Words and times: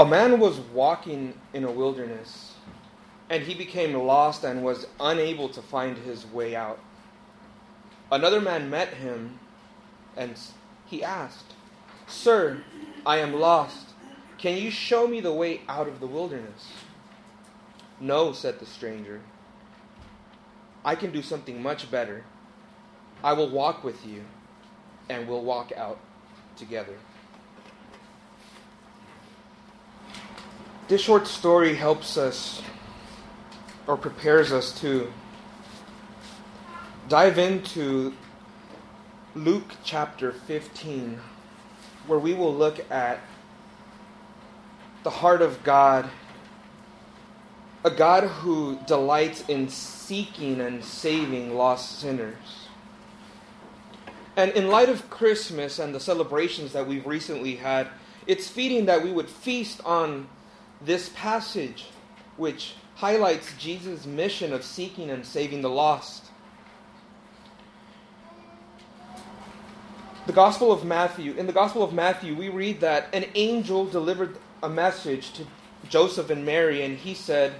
A 0.00 0.06
man 0.06 0.40
was 0.40 0.58
walking 0.58 1.34
in 1.52 1.62
a 1.62 1.70
wilderness, 1.70 2.54
and 3.28 3.42
he 3.42 3.52
became 3.52 3.92
lost 3.92 4.44
and 4.44 4.64
was 4.64 4.86
unable 4.98 5.50
to 5.50 5.60
find 5.60 5.98
his 5.98 6.24
way 6.24 6.56
out. 6.56 6.80
Another 8.10 8.40
man 8.40 8.70
met 8.70 8.94
him, 8.94 9.38
and 10.16 10.40
he 10.86 11.04
asked, 11.04 11.52
Sir, 12.06 12.62
I 13.04 13.18
am 13.18 13.34
lost. 13.34 13.88
Can 14.38 14.56
you 14.56 14.70
show 14.70 15.06
me 15.06 15.20
the 15.20 15.34
way 15.34 15.60
out 15.68 15.86
of 15.86 16.00
the 16.00 16.06
wilderness? 16.06 16.72
No, 18.00 18.32
said 18.32 18.58
the 18.58 18.64
stranger. 18.64 19.20
I 20.82 20.94
can 20.94 21.10
do 21.10 21.20
something 21.20 21.62
much 21.62 21.90
better. 21.90 22.24
I 23.22 23.34
will 23.34 23.50
walk 23.50 23.84
with 23.84 24.06
you, 24.06 24.24
and 25.10 25.28
we'll 25.28 25.44
walk 25.44 25.72
out 25.76 26.00
together. 26.56 26.96
This 30.90 31.02
short 31.02 31.28
story 31.28 31.76
helps 31.76 32.16
us 32.16 32.60
or 33.86 33.96
prepares 33.96 34.50
us 34.50 34.72
to 34.80 35.12
dive 37.08 37.38
into 37.38 38.12
Luke 39.36 39.76
chapter 39.84 40.32
15, 40.32 41.20
where 42.08 42.18
we 42.18 42.34
will 42.34 42.52
look 42.52 42.90
at 42.90 43.20
the 45.04 45.10
heart 45.10 45.42
of 45.42 45.62
God, 45.62 46.10
a 47.84 47.90
God 47.92 48.24
who 48.24 48.80
delights 48.88 49.44
in 49.46 49.68
seeking 49.68 50.60
and 50.60 50.84
saving 50.84 51.56
lost 51.56 52.00
sinners. 52.00 52.66
And 54.34 54.50
in 54.54 54.66
light 54.66 54.88
of 54.88 55.08
Christmas 55.08 55.78
and 55.78 55.94
the 55.94 56.00
celebrations 56.00 56.72
that 56.72 56.88
we've 56.88 57.06
recently 57.06 57.54
had, 57.54 57.86
it's 58.26 58.48
fitting 58.48 58.86
that 58.86 59.04
we 59.04 59.12
would 59.12 59.28
feast 59.28 59.80
on 59.84 60.28
this 60.80 61.10
passage, 61.10 61.86
which 62.36 62.74
highlights 62.96 63.52
Jesus' 63.58 64.06
mission 64.06 64.52
of 64.52 64.64
seeking 64.64 65.10
and 65.10 65.24
saving 65.24 65.62
the 65.62 65.70
lost. 65.70 66.24
The 70.26 70.32
Gospel 70.32 70.70
of 70.70 70.84
Matthew, 70.84 71.32
in 71.32 71.46
the 71.46 71.52
Gospel 71.52 71.82
of 71.82 71.92
Matthew, 71.92 72.34
we 72.36 72.48
read 72.48 72.80
that 72.80 73.08
an 73.14 73.24
angel 73.34 73.86
delivered 73.86 74.36
a 74.62 74.68
message 74.68 75.32
to 75.32 75.46
Joseph 75.88 76.30
and 76.30 76.44
Mary, 76.44 76.82
and 76.82 76.98
he 76.98 77.14
said 77.14 77.54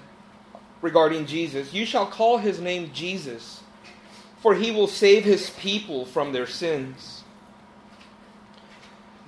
regarding 0.82 1.26
Jesus, 1.26 1.72
You 1.72 1.84
shall 1.84 2.06
call 2.06 2.38
his 2.38 2.60
name 2.60 2.91
Jesus, 2.92 3.62
for 4.41 4.54
he 4.54 4.70
will 4.70 4.86
save 4.86 5.24
his 5.24 5.50
people 5.50 6.04
from 6.04 6.32
their 6.32 6.46
sins. 6.46 7.24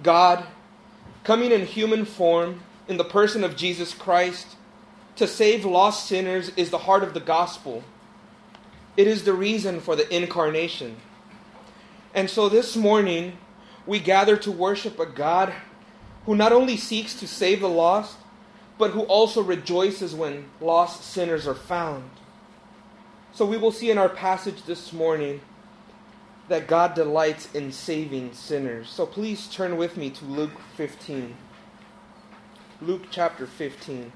God, 0.03 0.47
coming 1.25 1.53
in 1.53 1.67
human 1.67 2.05
form, 2.05 2.61
in 2.89 2.97
the 2.97 3.05
person 3.05 3.45
of 3.45 3.57
Jesus 3.57 3.95
Christ 3.95 4.57
to 5.17 5.27
save 5.27 5.65
lost 5.65 6.07
sinners 6.07 6.51
is 6.57 6.71
the 6.71 6.79
heart 6.79 7.03
of 7.03 7.15
the 7.15 7.21
gospel. 7.21 7.85
It 8.97 9.07
is 9.07 9.25
the 9.25 9.33
reason 9.33 9.81
for 9.81 9.97
the 9.97 10.15
incarnation. 10.15 10.97
And 12.15 12.29
so 12.29 12.49
this 12.49 12.77
morning, 12.77 13.39
we 13.87 13.99
gather 13.99 14.37
to 14.39 14.51
worship 14.51 14.99
a 14.99 15.07
God 15.07 15.53
who 16.27 16.35
not 16.35 16.53
only 16.53 16.77
seeks 16.77 17.15
to 17.21 17.27
save 17.27 17.61
the 17.61 17.69
lost, 17.69 18.17
but 18.79 18.91
who 18.91 19.03
also 19.03 19.43
rejoices 19.43 20.15
when 20.15 20.47
lost 20.61 21.05
sinners 21.05 21.47
are 21.47 21.55
found. 21.55 22.09
So 23.33 23.47
we 23.47 23.57
will 23.57 23.73
see 23.73 23.91
in 23.91 23.99
our 23.99 24.09
passage 24.09 24.65
this 24.65 24.93
morning 24.93 25.41
that 26.49 26.67
God 26.67 26.95
delights 26.95 27.53
in 27.55 27.73
saving 27.73 28.35
sinners. 28.35 28.91
So 28.91 29.07
please 29.07 29.47
turn 29.49 29.77
with 29.77 29.97
me 29.97 30.11
to 30.11 30.25
Luke 30.25 30.61
15. 30.77 31.35
Luke 32.87 33.03
chapter 33.13 33.47
15. 33.47 34.11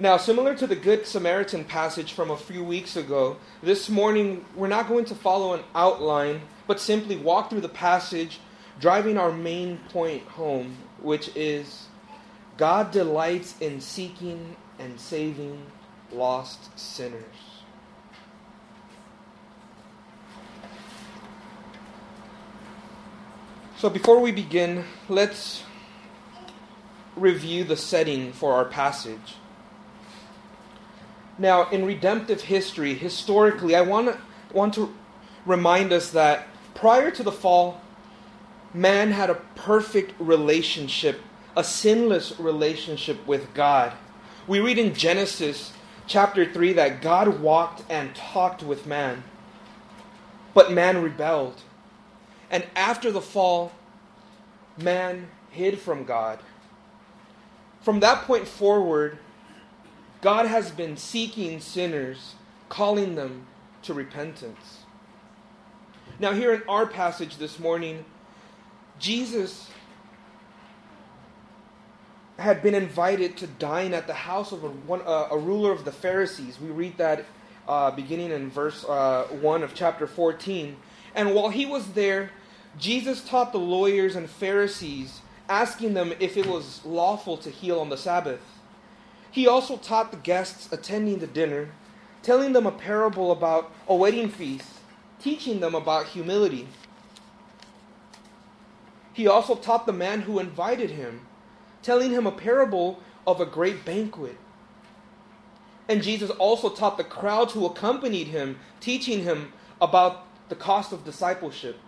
Now, 0.00 0.16
similar 0.16 0.56
to 0.56 0.66
the 0.66 0.74
Good 0.74 1.06
Samaritan 1.06 1.64
passage 1.64 2.12
from 2.12 2.28
a 2.28 2.36
few 2.36 2.64
weeks 2.64 2.96
ago, 2.96 3.36
this 3.62 3.88
morning 3.88 4.44
we're 4.56 4.66
not 4.66 4.88
going 4.88 5.04
to 5.04 5.14
follow 5.14 5.54
an 5.54 5.62
outline, 5.76 6.40
but 6.66 6.80
simply 6.80 7.16
walk 7.16 7.50
through 7.50 7.60
the 7.60 7.68
passage, 7.68 8.40
driving 8.80 9.16
our 9.16 9.30
main 9.30 9.78
point 9.90 10.24
home, 10.24 10.76
which 11.00 11.30
is 11.36 11.86
God 12.56 12.90
delights 12.90 13.54
in 13.60 13.80
seeking 13.80 14.56
and 14.80 14.98
saving 14.98 15.66
lost 16.10 16.76
sinners. 16.76 17.22
So, 23.76 23.88
before 23.88 24.18
we 24.18 24.32
begin, 24.32 24.84
let's 25.08 25.62
review 27.20 27.64
the 27.64 27.76
setting 27.76 28.32
for 28.32 28.52
our 28.54 28.64
passage. 28.64 29.36
Now, 31.38 31.68
in 31.70 31.84
redemptive 31.84 32.42
history, 32.42 32.94
historically, 32.94 33.76
I 33.76 33.82
want 33.82 34.08
to, 34.08 34.18
want 34.52 34.74
to 34.74 34.92
remind 35.46 35.92
us 35.92 36.10
that 36.10 36.48
prior 36.74 37.10
to 37.12 37.22
the 37.22 37.32
fall, 37.32 37.80
man 38.74 39.12
had 39.12 39.30
a 39.30 39.40
perfect 39.54 40.14
relationship, 40.18 41.20
a 41.56 41.62
sinless 41.62 42.38
relationship 42.38 43.24
with 43.26 43.54
God. 43.54 43.92
We 44.46 44.60
read 44.60 44.78
in 44.78 44.94
Genesis 44.94 45.72
chapter 46.06 46.50
3 46.50 46.72
that 46.74 47.02
God 47.02 47.40
walked 47.40 47.84
and 47.88 48.14
talked 48.14 48.62
with 48.62 48.86
man, 48.86 49.22
but 50.54 50.72
man 50.72 51.02
rebelled. 51.02 51.60
And 52.50 52.66
after 52.74 53.12
the 53.12 53.20
fall, 53.20 53.72
man 54.76 55.28
hid 55.50 55.78
from 55.78 56.04
God. 56.04 56.40
From 57.80 58.00
that 58.00 58.24
point 58.24 58.46
forward, 58.46 59.18
God 60.20 60.46
has 60.46 60.70
been 60.70 60.96
seeking 60.96 61.60
sinners, 61.60 62.34
calling 62.68 63.14
them 63.14 63.46
to 63.82 63.94
repentance. 63.94 64.80
Now, 66.18 66.32
here 66.32 66.52
in 66.52 66.62
our 66.68 66.86
passage 66.86 67.36
this 67.36 67.58
morning, 67.58 68.04
Jesus 68.98 69.70
had 72.38 72.62
been 72.62 72.74
invited 72.74 73.36
to 73.36 73.46
dine 73.46 73.94
at 73.94 74.06
the 74.06 74.14
house 74.14 74.52
of 74.52 74.64
a, 74.64 74.68
one, 74.68 75.02
uh, 75.04 75.28
a 75.30 75.38
ruler 75.38 75.72
of 75.72 75.84
the 75.84 75.92
Pharisees. 75.92 76.60
We 76.60 76.68
read 76.68 76.96
that 76.98 77.24
uh, 77.66 77.90
beginning 77.90 78.30
in 78.30 78.50
verse 78.50 78.84
uh, 78.84 79.24
1 79.40 79.62
of 79.62 79.74
chapter 79.74 80.06
14. 80.06 80.76
And 81.14 81.34
while 81.34 81.50
he 81.50 81.66
was 81.66 81.92
there, 81.92 82.30
Jesus 82.78 83.24
taught 83.24 83.52
the 83.52 83.58
lawyers 83.58 84.16
and 84.16 84.28
Pharisees 84.28 85.20
asking 85.48 85.94
them 85.94 86.12
if 86.20 86.36
it 86.36 86.46
was 86.46 86.84
lawful 86.84 87.36
to 87.38 87.50
heal 87.50 87.80
on 87.80 87.88
the 87.88 87.96
Sabbath. 87.96 88.40
He 89.30 89.46
also 89.46 89.76
taught 89.76 90.10
the 90.10 90.16
guests 90.18 90.68
attending 90.72 91.18
the 91.18 91.26
dinner, 91.26 91.70
telling 92.22 92.52
them 92.52 92.66
a 92.66 92.72
parable 92.72 93.32
about 93.32 93.72
a 93.86 93.94
wedding 93.94 94.28
feast, 94.28 94.68
teaching 95.20 95.60
them 95.60 95.74
about 95.74 96.06
humility. 96.06 96.68
He 99.12 99.26
also 99.26 99.54
taught 99.54 99.86
the 99.86 99.92
man 99.92 100.22
who 100.22 100.38
invited 100.38 100.90
him, 100.90 101.26
telling 101.82 102.12
him 102.12 102.26
a 102.26 102.32
parable 102.32 103.00
of 103.26 103.40
a 103.40 103.46
great 103.46 103.84
banquet. 103.84 104.36
And 105.88 106.02
Jesus 106.02 106.30
also 106.30 106.68
taught 106.68 106.98
the 106.98 107.04
crowds 107.04 107.52
who 107.52 107.66
accompanied 107.66 108.28
him, 108.28 108.58
teaching 108.80 109.24
him 109.24 109.52
about 109.80 110.26
the 110.48 110.54
cost 110.54 110.92
of 110.92 111.04
discipleship. 111.04 111.78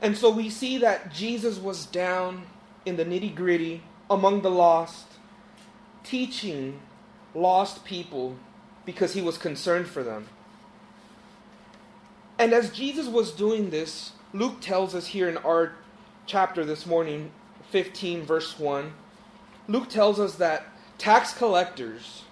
And 0.00 0.16
so 0.16 0.30
we 0.30 0.50
see 0.50 0.78
that 0.78 1.12
Jesus 1.12 1.58
was 1.58 1.86
down 1.86 2.46
in 2.84 2.96
the 2.96 3.04
nitty 3.04 3.34
gritty 3.34 3.82
among 4.10 4.42
the 4.42 4.50
lost, 4.50 5.06
teaching 6.02 6.80
lost 7.34 7.84
people 7.84 8.36
because 8.84 9.14
he 9.14 9.22
was 9.22 9.38
concerned 9.38 9.88
for 9.88 10.02
them. 10.02 10.28
And 12.38 12.52
as 12.52 12.70
Jesus 12.70 13.06
was 13.06 13.30
doing 13.30 13.70
this, 13.70 14.12
Luke 14.32 14.60
tells 14.60 14.94
us 14.94 15.06
here 15.06 15.28
in 15.28 15.36
our 15.38 15.72
chapter 16.26 16.64
this 16.64 16.84
morning, 16.84 17.30
15, 17.70 18.24
verse 18.24 18.58
1, 18.58 18.92
Luke 19.68 19.88
tells 19.88 20.20
us 20.20 20.34
that 20.36 20.66
tax 20.98 21.32
collectors, 21.32 22.24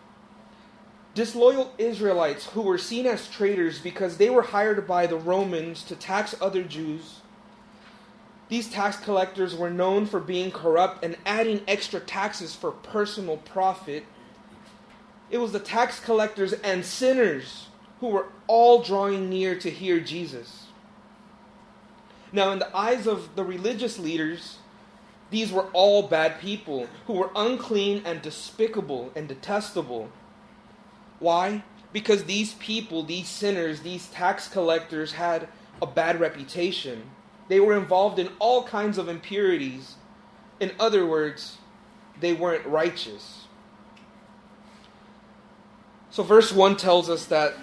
disloyal 1.14 1.72
Israelites 1.78 2.46
who 2.46 2.62
were 2.62 2.78
seen 2.78 3.06
as 3.06 3.28
traitors 3.28 3.78
because 3.78 4.16
they 4.16 4.28
were 4.28 4.42
hired 4.42 4.86
by 4.86 5.06
the 5.06 5.16
Romans 5.16 5.82
to 5.84 5.96
tax 5.96 6.34
other 6.40 6.62
Jews, 6.62 7.21
these 8.52 8.68
tax 8.68 8.98
collectors 8.98 9.56
were 9.56 9.70
known 9.70 10.04
for 10.04 10.20
being 10.20 10.50
corrupt 10.50 11.02
and 11.02 11.16
adding 11.24 11.62
extra 11.66 11.98
taxes 11.98 12.54
for 12.54 12.70
personal 12.70 13.38
profit. 13.38 14.04
It 15.30 15.38
was 15.38 15.52
the 15.52 15.58
tax 15.58 15.98
collectors 15.98 16.52
and 16.52 16.84
sinners 16.84 17.68
who 18.00 18.08
were 18.08 18.26
all 18.46 18.82
drawing 18.82 19.30
near 19.30 19.58
to 19.58 19.70
hear 19.70 20.00
Jesus. 20.00 20.66
Now, 22.30 22.52
in 22.52 22.58
the 22.58 22.76
eyes 22.76 23.06
of 23.06 23.36
the 23.36 23.42
religious 23.42 23.98
leaders, 23.98 24.58
these 25.30 25.50
were 25.50 25.68
all 25.72 26.02
bad 26.02 26.38
people 26.38 26.88
who 27.06 27.14
were 27.14 27.30
unclean 27.34 28.02
and 28.04 28.20
despicable 28.20 29.12
and 29.16 29.28
detestable. 29.28 30.10
Why? 31.20 31.64
Because 31.90 32.24
these 32.24 32.52
people, 32.52 33.02
these 33.02 33.28
sinners, 33.28 33.80
these 33.80 34.08
tax 34.08 34.46
collectors 34.46 35.12
had 35.12 35.48
a 35.80 35.86
bad 35.86 36.20
reputation. 36.20 37.04
They 37.48 37.60
were 37.60 37.76
involved 37.76 38.18
in 38.18 38.30
all 38.38 38.62
kinds 38.62 38.98
of 38.98 39.08
impurities. 39.08 39.96
In 40.60 40.72
other 40.78 41.06
words, 41.06 41.58
they 42.20 42.32
weren't 42.32 42.66
righteous. 42.66 43.46
So, 46.10 46.22
verse 46.22 46.52
1 46.52 46.76
tells 46.76 47.08
us 47.08 47.26
that 47.26 47.54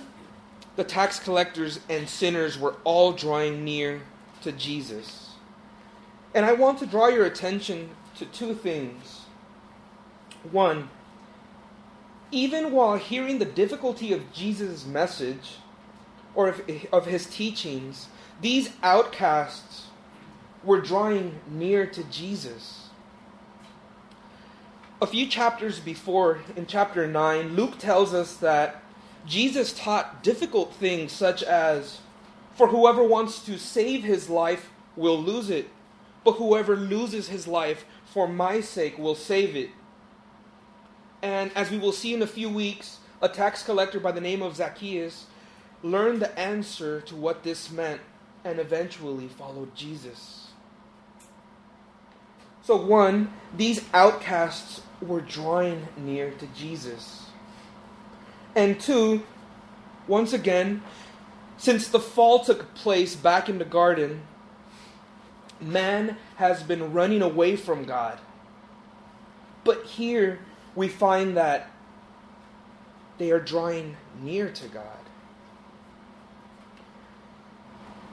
the 0.75 0.83
tax 0.83 1.19
collectors 1.19 1.79
and 1.89 2.09
sinners 2.09 2.57
were 2.57 2.75
all 2.83 3.11
drawing 3.11 3.63
near 3.63 4.01
to 4.41 4.51
Jesus. 4.51 5.31
And 6.33 6.45
I 6.45 6.53
want 6.53 6.79
to 6.79 6.85
draw 6.85 7.07
your 7.07 7.25
attention 7.25 7.89
to 8.17 8.25
two 8.25 8.53
things. 8.53 9.21
One, 10.51 10.89
even 12.31 12.71
while 12.71 12.97
hearing 12.97 13.39
the 13.39 13.45
difficulty 13.45 14.13
of 14.13 14.31
Jesus' 14.31 14.85
message 14.85 15.57
or 16.35 16.55
of, 16.91 17.05
his 17.05 17.25
teachings, 17.25 18.07
these 18.41 18.69
outcasts 18.81 19.87
were 20.63 20.79
drawing 20.79 21.39
near 21.49 21.85
to 21.85 22.03
Jesus. 22.05 22.89
A 25.01 25.07
few 25.07 25.27
chapters 25.27 25.79
before, 25.79 26.41
in 26.55 26.65
chapter 26.65 27.07
9, 27.07 27.55
Luke 27.55 27.77
tells 27.77 28.13
us 28.13 28.35
that 28.37 28.83
Jesus 29.25 29.73
taught 29.73 30.23
difficult 30.23 30.73
things 30.73 31.11
such 31.11 31.43
as, 31.43 31.99
For 32.55 32.67
whoever 32.67 33.03
wants 33.03 33.43
to 33.45 33.57
save 33.57 34.03
his 34.03 34.29
life 34.29 34.69
will 34.95 35.21
lose 35.21 35.49
it, 35.49 35.69
but 36.23 36.33
whoever 36.33 36.75
loses 36.75 37.29
his 37.29 37.47
life 37.47 37.85
for 38.05 38.27
my 38.27 38.59
sake 38.59 38.97
will 38.97 39.15
save 39.15 39.55
it. 39.55 39.69
And 41.21 41.51
as 41.55 41.71
we 41.71 41.77
will 41.77 41.91
see 41.91 42.13
in 42.13 42.21
a 42.21 42.27
few 42.27 42.49
weeks, 42.49 42.97
a 43.21 43.29
tax 43.29 43.63
collector 43.63 43.99
by 43.99 44.11
the 44.11 44.21
name 44.21 44.41
of 44.41 44.55
Zacchaeus 44.55 45.25
learned 45.83 46.21
the 46.21 46.37
answer 46.37 47.01
to 47.01 47.15
what 47.15 47.43
this 47.43 47.71
meant 47.71 48.01
and 48.43 48.59
eventually 48.59 49.27
followed 49.27 49.75
Jesus. 49.75 50.51
So, 52.63 52.75
one, 52.75 53.33
these 53.55 53.83
outcasts 53.93 54.81
were 55.01 55.21
drawing 55.21 55.87
near 55.97 56.31
to 56.31 56.47
Jesus. 56.47 57.27
And 58.55 58.79
two, 58.79 59.23
once 60.07 60.33
again, 60.33 60.83
since 61.57 61.87
the 61.87 61.99
fall 61.99 62.43
took 62.43 62.73
place 62.75 63.15
back 63.15 63.49
in 63.49 63.57
the 63.57 63.65
garden, 63.65 64.21
man 65.59 66.17
has 66.37 66.63
been 66.63 66.93
running 66.93 67.21
away 67.21 67.55
from 67.55 67.85
God. 67.85 68.19
But 69.63 69.85
here 69.85 70.39
we 70.75 70.87
find 70.87 71.35
that 71.37 71.69
they 73.17 73.31
are 73.31 73.39
drawing 73.39 73.97
near 74.21 74.49
to 74.49 74.67
God. 74.67 75.08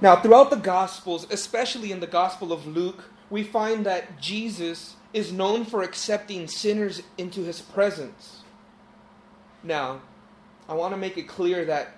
Now, 0.01 0.17
throughout 0.17 0.51
the 0.51 0.57
Gospels, 0.57 1.27
especially 1.31 1.91
in 1.91 2.01
the 2.01 2.07
Gospel 2.07 2.53
of 2.53 2.67
Luke, 2.67 3.05
we 3.31 3.43
find 3.43 3.87
that 3.87 4.21
Jesus 4.21 4.97
is 5.13 5.33
known 5.33 5.65
for 5.65 5.83
accepting 5.83 6.47
sinners 6.49 7.03
into 7.17 7.43
his 7.43 7.63
presence. 7.63 8.43
Now, 9.63 10.03
I 10.69 10.75
want 10.75 10.93
to 10.93 10.99
make 10.99 11.17
it 11.17 11.27
clear 11.27 11.65
that 11.65 11.97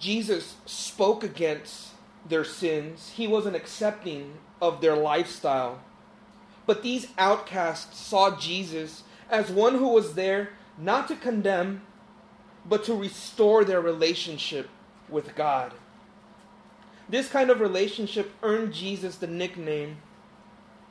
Jesus 0.00 0.54
spoke 0.64 1.22
against 1.22 1.88
their 2.26 2.44
sins, 2.44 3.12
he 3.14 3.26
wasn't 3.26 3.56
accepting 3.56 4.38
of 4.62 4.80
their 4.80 4.96
lifestyle. 4.96 5.80
But 6.64 6.82
these 6.82 7.08
outcasts 7.18 8.00
saw 8.00 8.38
Jesus 8.38 9.02
as 9.30 9.50
one 9.50 9.74
who 9.74 9.88
was 9.88 10.14
there 10.14 10.50
not 10.78 11.08
to 11.08 11.16
condemn, 11.16 11.82
but 12.66 12.84
to 12.84 12.94
restore 12.94 13.62
their 13.64 13.82
relationship 13.82 14.70
with 15.10 15.34
God. 15.34 15.74
This 17.08 17.28
kind 17.28 17.50
of 17.50 17.60
relationship 17.60 18.32
earned 18.42 18.72
Jesus 18.72 19.16
the 19.16 19.26
nickname 19.26 19.98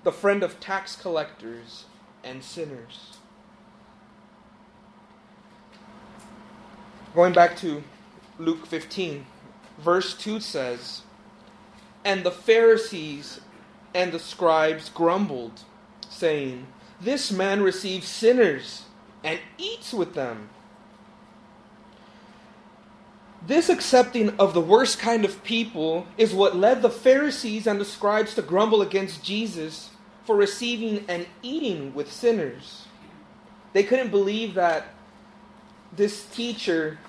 the 0.03 0.11
friend 0.11 0.43
of 0.43 0.59
tax 0.59 0.95
collectors 0.95 1.85
and 2.23 2.43
sinners. 2.43 3.17
Going 7.15 7.33
back 7.33 7.55
to 7.57 7.83
Luke 8.37 8.65
15, 8.65 9.25
verse 9.77 10.15
2 10.15 10.39
says, 10.39 11.03
And 12.03 12.23
the 12.23 12.31
Pharisees 12.31 13.39
and 13.93 14.11
the 14.11 14.19
scribes 14.19 14.89
grumbled, 14.89 15.61
saying, 16.09 16.67
This 16.99 17.31
man 17.31 17.61
receives 17.61 18.07
sinners 18.07 18.83
and 19.23 19.39
eats 19.57 19.93
with 19.93 20.15
them. 20.15 20.49
This 23.45 23.67
accepting 23.67 24.29
of 24.39 24.53
the 24.53 24.61
worst 24.61 24.99
kind 24.99 25.25
of 25.25 25.43
people 25.43 26.07
is 26.17 26.33
what 26.33 26.55
led 26.55 26.81
the 26.81 26.89
Pharisees 26.89 27.67
and 27.67 27.79
the 27.79 27.85
scribes 27.85 28.35
to 28.35 28.41
grumble 28.41 28.81
against 28.81 29.23
Jesus 29.23 29.89
for 30.23 30.37
receiving 30.37 31.03
and 31.09 31.25
eating 31.41 31.93
with 31.93 32.11
sinners. 32.11 32.87
They 33.73 33.83
couldn't 33.83 34.11
believe 34.11 34.53
that 34.53 34.87
this 35.91 36.25
teacher 36.25 36.99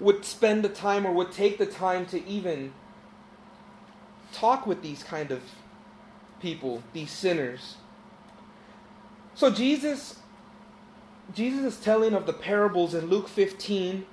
would 0.00 0.24
spend 0.24 0.64
the 0.64 0.68
time 0.68 1.06
or 1.06 1.12
would 1.12 1.30
take 1.30 1.58
the 1.58 1.66
time 1.66 2.06
to 2.06 2.26
even 2.26 2.72
talk 4.32 4.66
with 4.66 4.82
these 4.82 5.02
kind 5.04 5.30
of 5.30 5.42
people, 6.40 6.82
these 6.92 7.10
sinners. 7.10 7.76
So 9.34 9.50
Jesus 9.50 10.16
Jesus' 11.34 11.78
telling 11.78 12.14
of 12.14 12.26
the 12.26 12.32
parables 12.32 12.94
in 12.94 13.06
Luke 13.06 13.28
15 13.28 14.06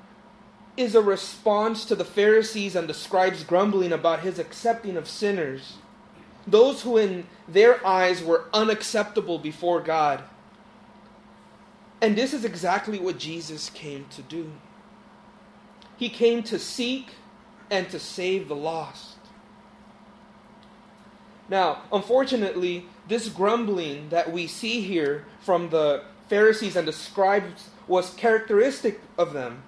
is 0.76 0.96
a 0.96 1.02
response 1.02 1.86
to 1.86 1.96
the 1.96 2.06
Pharisees 2.06 2.76
and 2.76 2.90
the 2.90 2.94
scribes 2.94 3.44
grumbling 3.44 3.92
about 3.92 4.22
his 4.22 4.40
accepting 4.40 4.98
of 4.98 5.08
sinners, 5.08 5.78
those 6.48 6.82
who 6.82 6.98
in 6.98 7.28
their 7.48 7.86
eyes 7.86 8.24
were 8.24 8.46
unacceptable 8.54 9.38
before 9.38 9.82
God. 9.82 10.24
And 12.02 12.16
this 12.16 12.34
is 12.34 12.44
exactly 12.44 13.00
what 13.00 13.20
Jesus 13.20 13.70
came 13.70 14.06
to 14.10 14.22
do. 14.24 14.52
He 15.96 16.10
came 16.10 16.44
to 16.44 16.58
seek 16.58 17.12
and 17.70 17.90
to 17.90 18.00
save 18.00 18.48
the 18.48 18.56
lost. 18.56 19.18
Now, 21.48 21.84
unfortunately, 21.92 22.88
this 23.08 23.30
grumbling 23.30 24.10
that 24.10 24.32
we 24.32 24.48
see 24.48 24.82
here 24.82 25.26
from 25.42 25.70
the 25.70 26.04
Pharisees 26.30 26.76
and 26.76 26.88
the 26.88 26.94
scribes 26.94 27.70
was 27.88 28.12
characteristic 28.12 29.02
of 29.18 29.34
them. 29.34 29.64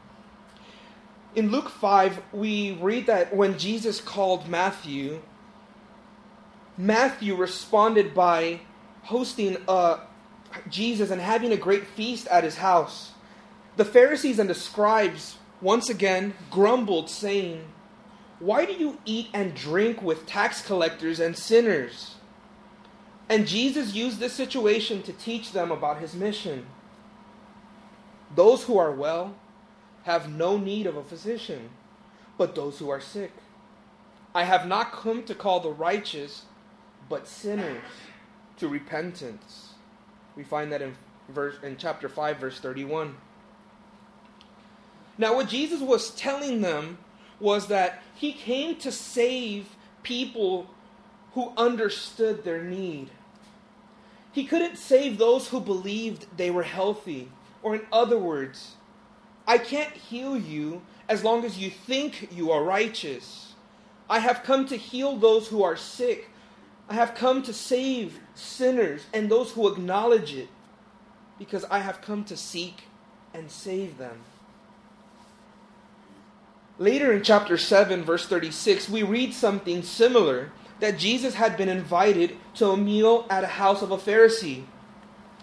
In 1.35 1.51
Luke 1.51 1.69
5, 1.69 2.21
we 2.31 2.73
read 2.73 3.07
that 3.07 3.35
when 3.35 3.57
Jesus 3.57 3.99
called 3.99 4.47
Matthew, 4.47 5.21
Matthew 6.77 7.35
responded 7.35 8.13
by 8.13 8.61
hosting 9.03 9.57
uh, 9.67 9.99
Jesus 10.69 11.11
and 11.11 11.21
having 11.21 11.51
a 11.51 11.57
great 11.57 11.85
feast 11.87 12.27
at 12.27 12.43
his 12.43 12.57
house. 12.57 13.11
The 13.75 13.85
Pharisees 13.85 14.39
and 14.39 14.49
the 14.49 14.55
scribes 14.55 15.37
once 15.61 15.89
again 15.89 16.33
grumbled, 16.49 17.09
saying, 17.09 17.65
Why 18.39 18.65
do 18.65 18.73
you 18.73 18.99
eat 19.05 19.27
and 19.33 19.53
drink 19.53 20.01
with 20.01 20.25
tax 20.25 20.65
collectors 20.65 21.19
and 21.19 21.37
sinners? 21.37 22.14
And 23.27 23.47
Jesus 23.47 23.93
used 23.93 24.19
this 24.19 24.33
situation 24.33 25.01
to 25.03 25.13
teach 25.13 25.51
them 25.51 25.71
about 25.71 25.99
his 25.99 26.13
mission. 26.13 26.65
Those 28.35 28.63
who 28.63 28.77
are 28.77 28.91
well 28.91 29.35
have 30.03 30.29
no 30.29 30.57
need 30.57 30.85
of 30.85 30.95
a 30.95 31.03
physician, 31.03 31.69
but 32.37 32.53
those 32.53 32.77
who 32.77 32.89
are 32.89 33.01
sick. 33.01 33.31
I 34.35 34.43
have 34.43 34.67
not 34.67 34.91
come 34.91 35.23
to 35.23 35.33
call 35.33 35.59
the 35.59 35.71
righteous, 35.71 36.43
but 37.09 37.27
sinners 37.27 37.81
to 38.57 38.67
repentance. 38.67 39.73
We 40.35 40.43
find 40.43 40.71
that 40.71 40.81
in 40.81 40.95
verse 41.29 41.55
in 41.63 41.77
chapter 41.77 42.09
5 42.09 42.37
verse 42.37 42.59
31. 42.59 43.15
Now 45.17 45.35
what 45.35 45.47
Jesus 45.47 45.81
was 45.81 46.11
telling 46.11 46.61
them 46.61 46.97
was 47.39 47.67
that 47.67 48.03
he 48.13 48.33
came 48.33 48.75
to 48.77 48.91
save 48.91 49.69
people 50.03 50.67
who 51.33 51.51
understood 51.57 52.43
their 52.43 52.63
need. 52.63 53.09
He 54.35 54.43
couldn't 54.43 54.77
save 54.77 55.17
those 55.17 55.47
who 55.47 55.61
believed 55.61 56.25
they 56.35 56.51
were 56.51 56.63
healthy. 56.63 57.29
Or, 57.63 57.73
in 57.73 57.83
other 57.89 58.17
words, 58.17 58.73
I 59.47 59.57
can't 59.57 59.93
heal 59.93 60.35
you 60.35 60.81
as 61.07 61.23
long 61.23 61.45
as 61.45 61.57
you 61.57 61.69
think 61.69 62.27
you 62.33 62.51
are 62.51 62.61
righteous. 62.61 63.53
I 64.09 64.19
have 64.19 64.43
come 64.43 64.67
to 64.67 64.75
heal 64.75 65.15
those 65.15 65.47
who 65.47 65.63
are 65.63 65.77
sick. 65.77 66.31
I 66.89 66.95
have 66.95 67.15
come 67.15 67.43
to 67.43 67.53
save 67.53 68.19
sinners 68.33 69.05
and 69.13 69.31
those 69.31 69.53
who 69.53 69.69
acknowledge 69.69 70.33
it 70.33 70.49
because 71.39 71.63
I 71.71 71.79
have 71.79 72.01
come 72.01 72.25
to 72.25 72.35
seek 72.35 72.83
and 73.33 73.49
save 73.49 73.97
them. 73.97 74.19
Later 76.77 77.13
in 77.13 77.23
chapter 77.23 77.57
7, 77.57 78.03
verse 78.03 78.27
36, 78.27 78.89
we 78.89 79.01
read 79.01 79.33
something 79.33 79.81
similar 79.81 80.51
that 80.79 80.97
Jesus 80.97 81.35
had 81.35 81.57
been 81.57 81.69
invited 81.69 82.37
to 82.55 82.69
a 82.69 82.77
meal 82.77 83.25
at 83.29 83.43
a 83.43 83.47
house 83.47 83.81
of 83.81 83.91
a 83.91 83.97
Pharisee. 83.97 84.65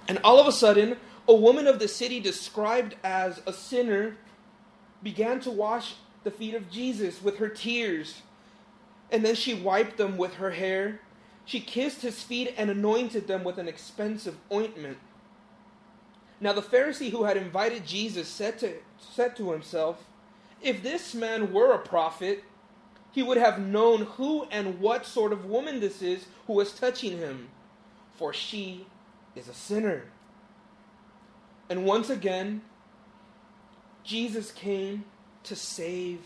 And 0.08 0.18
all 0.24 0.38
of 0.38 0.46
a 0.46 0.52
sudden, 0.52 0.96
a 1.28 1.34
woman 1.34 1.66
of 1.66 1.78
the 1.78 1.88
city, 1.88 2.20
described 2.20 2.96
as 3.02 3.40
a 3.46 3.52
sinner, 3.52 4.16
began 5.02 5.40
to 5.40 5.50
wash 5.50 5.94
the 6.24 6.30
feet 6.30 6.54
of 6.54 6.70
Jesus 6.70 7.22
with 7.22 7.38
her 7.38 7.48
tears. 7.48 8.22
And 9.10 9.24
then 9.24 9.34
she 9.34 9.54
wiped 9.54 9.96
them 9.96 10.16
with 10.16 10.34
her 10.34 10.50
hair. 10.50 11.00
she 11.44 11.58
kissed 11.58 12.02
his 12.02 12.22
feet 12.22 12.54
and 12.56 12.70
anointed 12.70 13.26
them 13.26 13.42
with 13.42 13.58
an 13.58 13.66
expensive 13.66 14.36
ointment. 14.52 14.96
Now 16.40 16.52
the 16.52 16.62
Pharisee 16.62 17.10
who 17.10 17.24
had 17.24 17.36
invited 17.36 17.86
Jesus 17.86 18.28
said 18.28 18.58
to, 18.60 18.74
said 18.98 19.36
to 19.36 19.50
himself, 19.50 20.04
If 20.60 20.82
this 20.82 21.14
man 21.14 21.52
were 21.52 21.72
a 21.72 21.78
prophet, 21.78 22.44
he 23.12 23.22
would 23.22 23.36
have 23.36 23.58
known 23.58 24.06
who 24.16 24.44
and 24.50 24.80
what 24.80 25.06
sort 25.06 25.32
of 25.32 25.44
woman 25.44 25.80
this 25.80 26.02
is 26.02 26.26
who 26.46 26.58
is 26.60 26.72
touching 26.72 27.18
him, 27.18 27.48
for 28.16 28.32
she 28.32 28.86
is 29.36 29.48
a 29.48 29.54
sinner. 29.54 30.04
And 31.68 31.84
once 31.84 32.10
again, 32.10 32.62
Jesus 34.02 34.50
came 34.50 35.04
to 35.44 35.54
save 35.54 36.20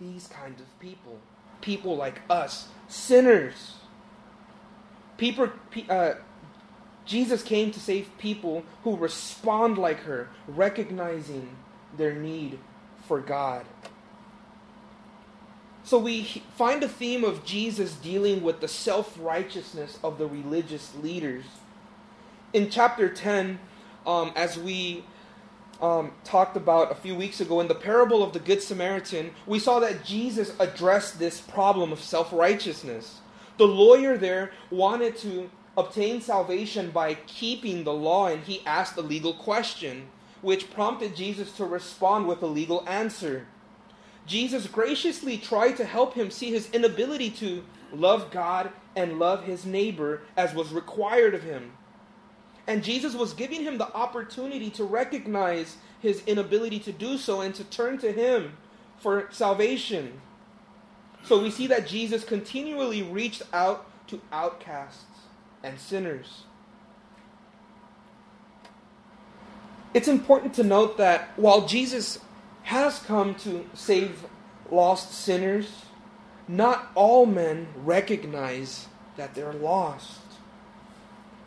these 0.00 0.26
kinds 0.26 0.60
of 0.60 0.80
people. 0.80 1.18
People 1.60 1.96
like 1.96 2.20
us, 2.28 2.68
sinners. 2.88 3.74
People, 5.16 5.50
uh, 5.88 6.14
Jesus 7.04 7.42
came 7.42 7.70
to 7.70 7.80
save 7.80 8.16
people 8.18 8.64
who 8.82 8.96
respond 8.96 9.78
like 9.78 10.00
her, 10.00 10.28
recognizing 10.48 11.56
their 11.96 12.14
need 12.14 12.58
for 13.06 13.20
God. 13.20 13.66
So 15.84 15.98
we 15.98 16.24
find 16.56 16.82
a 16.82 16.88
theme 16.88 17.24
of 17.24 17.44
Jesus 17.44 17.94
dealing 17.94 18.42
with 18.42 18.60
the 18.60 18.68
self 18.68 19.16
righteousness 19.18 19.98
of 20.04 20.18
the 20.18 20.26
religious 20.26 20.94
leaders. 20.96 21.44
In 22.52 22.70
chapter 22.70 23.08
10, 23.08 23.58
um, 24.06 24.32
as 24.36 24.58
we 24.58 25.04
um, 25.80 26.12
talked 26.24 26.56
about 26.56 26.92
a 26.92 26.94
few 26.94 27.14
weeks 27.14 27.40
ago 27.40 27.60
in 27.60 27.68
the 27.68 27.74
parable 27.74 28.22
of 28.22 28.32
the 28.32 28.38
Good 28.38 28.62
Samaritan, 28.62 29.32
we 29.46 29.58
saw 29.58 29.80
that 29.80 30.04
Jesus 30.04 30.52
addressed 30.58 31.18
this 31.18 31.40
problem 31.40 31.92
of 31.92 32.00
self 32.00 32.32
righteousness. 32.32 33.20
The 33.56 33.66
lawyer 33.66 34.16
there 34.16 34.52
wanted 34.70 35.16
to 35.18 35.50
obtain 35.76 36.20
salvation 36.20 36.90
by 36.90 37.14
keeping 37.14 37.84
the 37.84 37.92
law, 37.92 38.26
and 38.26 38.42
he 38.42 38.62
asked 38.66 38.96
a 38.96 39.02
legal 39.02 39.34
question, 39.34 40.08
which 40.42 40.70
prompted 40.70 41.16
Jesus 41.16 41.52
to 41.52 41.64
respond 41.64 42.26
with 42.26 42.42
a 42.42 42.46
legal 42.46 42.86
answer. 42.88 43.46
Jesus 44.30 44.68
graciously 44.68 45.36
tried 45.36 45.72
to 45.78 45.84
help 45.84 46.14
him 46.14 46.30
see 46.30 46.52
his 46.52 46.70
inability 46.70 47.30
to 47.30 47.64
love 47.92 48.30
God 48.30 48.70
and 48.94 49.18
love 49.18 49.42
his 49.42 49.66
neighbor 49.66 50.22
as 50.36 50.54
was 50.54 50.72
required 50.72 51.34
of 51.34 51.42
him. 51.42 51.72
And 52.64 52.84
Jesus 52.84 53.16
was 53.16 53.34
giving 53.34 53.64
him 53.64 53.76
the 53.76 53.92
opportunity 53.92 54.70
to 54.70 54.84
recognize 54.84 55.78
his 55.98 56.22
inability 56.28 56.78
to 56.78 56.92
do 56.92 57.18
so 57.18 57.40
and 57.40 57.52
to 57.56 57.64
turn 57.64 57.98
to 57.98 58.12
him 58.12 58.56
for 59.00 59.26
salvation. 59.32 60.20
So 61.24 61.42
we 61.42 61.50
see 61.50 61.66
that 61.66 61.88
Jesus 61.88 62.22
continually 62.22 63.02
reached 63.02 63.42
out 63.52 63.84
to 64.06 64.20
outcasts 64.30 65.26
and 65.64 65.80
sinners. 65.80 66.44
It's 69.92 70.06
important 70.06 70.54
to 70.54 70.62
note 70.62 70.98
that 70.98 71.30
while 71.34 71.66
Jesus 71.66 72.20
has 72.64 72.98
come 73.00 73.34
to 73.36 73.68
save 73.74 74.24
lost 74.70 75.12
sinners, 75.12 75.84
not 76.46 76.90
all 76.94 77.26
men 77.26 77.68
recognize 77.76 78.86
that 79.16 79.34
they're 79.34 79.52
lost. 79.52 80.20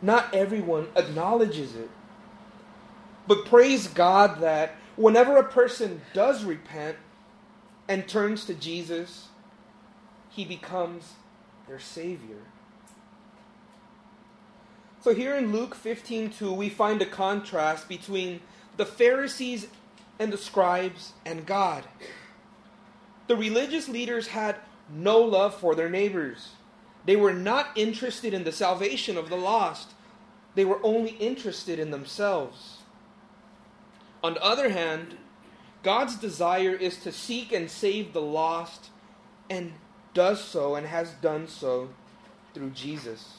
Not 0.02 0.34
everyone 0.34 0.88
acknowledges 0.96 1.74
it. 1.74 1.90
But 3.26 3.46
praise 3.46 3.88
God 3.88 4.40
that 4.40 4.76
whenever 4.96 5.36
a 5.36 5.44
person 5.44 6.02
does 6.12 6.44
repent 6.44 6.98
and 7.88 8.06
turns 8.06 8.44
to 8.46 8.54
Jesus, 8.54 9.28
he 10.30 10.44
becomes 10.44 11.14
their 11.66 11.78
Savior. 11.78 12.42
So 15.00 15.14
here 15.14 15.34
in 15.34 15.52
Luke 15.52 15.74
15:2 15.74 16.52
we 16.54 16.68
find 16.68 17.00
a 17.02 17.06
contrast 17.06 17.88
between 17.88 18.40
the 18.76 18.86
Pharisees 18.86 19.68
and 20.18 20.32
the 20.32 20.38
scribes 20.38 21.12
and 21.24 21.46
God. 21.46 21.84
The 23.26 23.36
religious 23.36 23.88
leaders 23.88 24.28
had 24.28 24.56
no 24.92 25.18
love 25.18 25.54
for 25.54 25.74
their 25.74 25.88
neighbors. 25.88 26.50
They 27.04 27.16
were 27.16 27.32
not 27.32 27.68
interested 27.76 28.34
in 28.34 28.44
the 28.44 28.52
salvation 28.52 29.16
of 29.16 29.28
the 29.28 29.36
lost. 29.36 29.92
They 30.54 30.64
were 30.64 30.80
only 30.82 31.12
interested 31.12 31.78
in 31.78 31.90
themselves. 31.90 32.78
On 34.22 34.34
the 34.34 34.42
other 34.42 34.70
hand, 34.70 35.18
God's 35.82 36.16
desire 36.16 36.74
is 36.74 36.96
to 36.98 37.12
seek 37.12 37.52
and 37.52 37.70
save 37.70 38.12
the 38.12 38.22
lost 38.22 38.90
and 39.50 39.74
does 40.14 40.42
so 40.42 40.74
and 40.74 40.86
has 40.86 41.10
done 41.14 41.46
so 41.48 41.90
through 42.54 42.70
Jesus. 42.70 43.34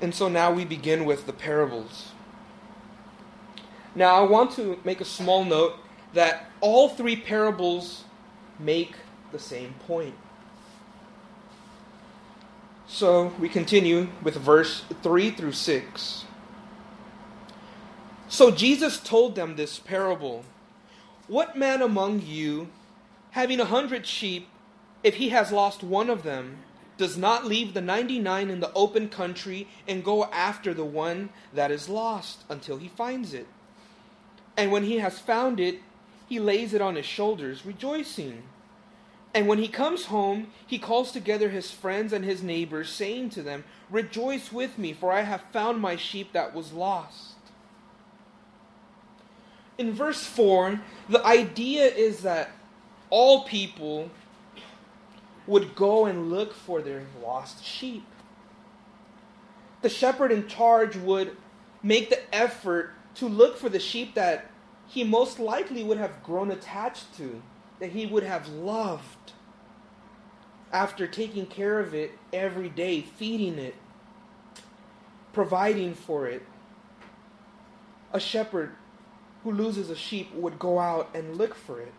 And 0.00 0.14
so 0.14 0.28
now 0.28 0.52
we 0.52 0.64
begin 0.64 1.04
with 1.04 1.26
the 1.26 1.32
parables. 1.32 2.12
Now 3.98 4.14
I 4.14 4.20
want 4.20 4.52
to 4.52 4.78
make 4.84 5.00
a 5.00 5.04
small 5.04 5.44
note 5.44 5.74
that 6.14 6.52
all 6.60 6.88
three 6.88 7.16
parables 7.16 8.04
make 8.56 8.94
the 9.32 9.40
same 9.40 9.74
point. 9.88 10.14
So 12.86 13.32
we 13.40 13.48
continue 13.48 14.06
with 14.22 14.36
verse 14.36 14.84
3 15.02 15.32
through 15.32 15.50
6. 15.50 16.24
So 18.28 18.52
Jesus 18.52 19.00
told 19.00 19.34
them 19.34 19.56
this 19.56 19.80
parable 19.80 20.44
What 21.26 21.58
man 21.58 21.82
among 21.82 22.22
you, 22.22 22.68
having 23.32 23.58
a 23.58 23.64
hundred 23.64 24.06
sheep, 24.06 24.48
if 25.02 25.16
he 25.16 25.30
has 25.30 25.50
lost 25.50 25.82
one 25.82 26.08
of 26.08 26.22
them, 26.22 26.58
does 26.98 27.16
not 27.16 27.46
leave 27.46 27.74
the 27.74 27.80
99 27.80 28.48
in 28.48 28.60
the 28.60 28.72
open 28.74 29.08
country 29.08 29.66
and 29.88 30.04
go 30.04 30.26
after 30.26 30.72
the 30.72 30.84
one 30.84 31.30
that 31.52 31.72
is 31.72 31.88
lost 31.88 32.44
until 32.48 32.76
he 32.76 32.86
finds 32.86 33.34
it? 33.34 33.48
And 34.58 34.72
when 34.72 34.82
he 34.82 34.98
has 34.98 35.20
found 35.20 35.60
it, 35.60 35.80
he 36.28 36.40
lays 36.40 36.74
it 36.74 36.82
on 36.82 36.96
his 36.96 37.06
shoulders, 37.06 37.64
rejoicing. 37.64 38.42
And 39.32 39.46
when 39.46 39.58
he 39.58 39.68
comes 39.68 40.06
home, 40.06 40.48
he 40.66 40.78
calls 40.78 41.12
together 41.12 41.48
his 41.48 41.70
friends 41.70 42.12
and 42.12 42.24
his 42.24 42.42
neighbors, 42.42 42.90
saying 42.90 43.30
to 43.30 43.42
them, 43.42 43.62
Rejoice 43.88 44.52
with 44.52 44.76
me, 44.76 44.92
for 44.92 45.12
I 45.12 45.22
have 45.22 45.42
found 45.52 45.80
my 45.80 45.94
sheep 45.94 46.32
that 46.32 46.54
was 46.54 46.72
lost. 46.72 47.36
In 49.78 49.92
verse 49.92 50.24
4, 50.24 50.80
the 51.08 51.24
idea 51.24 51.84
is 51.84 52.22
that 52.22 52.50
all 53.10 53.44
people 53.44 54.10
would 55.46 55.76
go 55.76 56.04
and 56.04 56.30
look 56.30 56.52
for 56.52 56.82
their 56.82 57.04
lost 57.22 57.64
sheep. 57.64 58.04
The 59.82 59.88
shepherd 59.88 60.32
in 60.32 60.48
charge 60.48 60.96
would 60.96 61.36
make 61.80 62.10
the 62.10 62.34
effort 62.34 62.90
to 63.18 63.28
look 63.28 63.56
for 63.56 63.68
the 63.68 63.78
sheep 63.78 64.14
that 64.14 64.50
he 64.86 65.04
most 65.04 65.38
likely 65.38 65.84
would 65.84 65.98
have 65.98 66.22
grown 66.22 66.50
attached 66.50 67.14
to 67.16 67.42
that 67.80 67.90
he 67.90 68.06
would 68.06 68.22
have 68.22 68.48
loved 68.48 69.32
after 70.72 71.06
taking 71.06 71.46
care 71.46 71.78
of 71.78 71.94
it 71.94 72.12
every 72.32 72.68
day, 72.68 73.00
feeding 73.00 73.58
it, 73.58 73.74
providing 75.32 75.94
for 75.94 76.26
it. 76.26 76.44
A 78.12 78.20
shepherd 78.20 78.72
who 79.44 79.52
loses 79.52 79.90
a 79.90 79.96
sheep 79.96 80.34
would 80.34 80.58
go 80.58 80.78
out 80.78 81.10
and 81.14 81.36
look 81.36 81.54
for 81.54 81.80
it. 81.80 81.92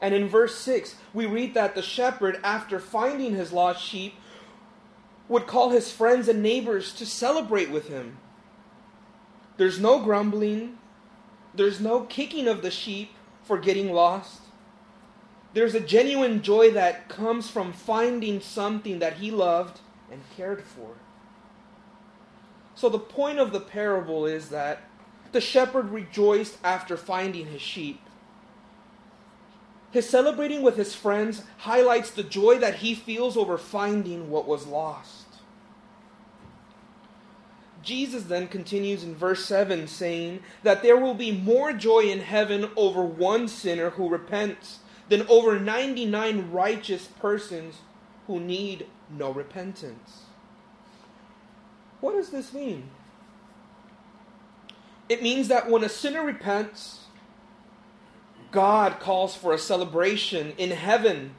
And 0.00 0.14
in 0.14 0.28
verse 0.28 0.56
6, 0.58 0.94
we 1.12 1.26
read 1.26 1.54
that 1.54 1.74
the 1.74 1.82
shepherd, 1.82 2.38
after 2.44 2.78
finding 2.78 3.34
his 3.34 3.52
lost 3.52 3.82
sheep, 3.82 4.14
would 5.28 5.46
call 5.46 5.70
his 5.70 5.90
friends 5.90 6.28
and 6.28 6.42
neighbors 6.42 6.92
to 6.94 7.04
celebrate 7.04 7.70
with 7.70 7.88
him. 7.88 8.18
There's 9.58 9.78
no 9.78 10.00
grumbling, 10.00 10.78
there's 11.54 11.80
no 11.80 12.02
kicking 12.02 12.48
of 12.48 12.62
the 12.62 12.70
sheep 12.70 13.10
for 13.42 13.58
getting 13.58 13.92
lost. 13.92 14.40
There's 15.52 15.74
a 15.74 15.80
genuine 15.80 16.42
joy 16.42 16.70
that 16.70 17.08
comes 17.08 17.50
from 17.50 17.72
finding 17.72 18.40
something 18.40 19.00
that 19.00 19.14
he 19.14 19.30
loved 19.30 19.80
and 20.10 20.22
cared 20.36 20.62
for. 20.62 20.94
So, 22.74 22.88
the 22.88 23.00
point 23.00 23.40
of 23.40 23.50
the 23.50 23.60
parable 23.60 24.24
is 24.24 24.50
that 24.50 24.84
the 25.32 25.40
shepherd 25.40 25.90
rejoiced 25.90 26.58
after 26.62 26.96
finding 26.96 27.46
his 27.46 27.60
sheep. 27.60 28.00
His 29.90 30.08
celebrating 30.08 30.62
with 30.62 30.76
his 30.76 30.94
friends 30.94 31.42
highlights 31.58 32.10
the 32.10 32.22
joy 32.22 32.58
that 32.58 32.76
he 32.76 32.94
feels 32.94 33.36
over 33.36 33.58
finding 33.58 34.30
what 34.30 34.46
was 34.46 34.66
lost. 34.66 35.17
Jesus 37.88 38.24
then 38.24 38.48
continues 38.48 39.02
in 39.02 39.14
verse 39.14 39.46
7 39.46 39.88
saying 39.88 40.40
that 40.62 40.82
there 40.82 40.98
will 40.98 41.14
be 41.14 41.32
more 41.32 41.72
joy 41.72 42.00
in 42.00 42.20
heaven 42.20 42.68
over 42.76 43.02
one 43.02 43.48
sinner 43.48 43.88
who 43.88 44.10
repents 44.10 44.80
than 45.08 45.26
over 45.26 45.58
99 45.58 46.50
righteous 46.50 47.06
persons 47.06 47.76
who 48.26 48.40
need 48.40 48.86
no 49.08 49.32
repentance. 49.32 50.24
What 52.02 52.12
does 52.12 52.28
this 52.28 52.52
mean? 52.52 52.90
It 55.08 55.22
means 55.22 55.48
that 55.48 55.70
when 55.70 55.82
a 55.82 55.88
sinner 55.88 56.22
repents, 56.22 57.06
God 58.50 59.00
calls 59.00 59.34
for 59.34 59.54
a 59.54 59.58
celebration 59.58 60.52
in 60.58 60.72
heaven 60.72 61.36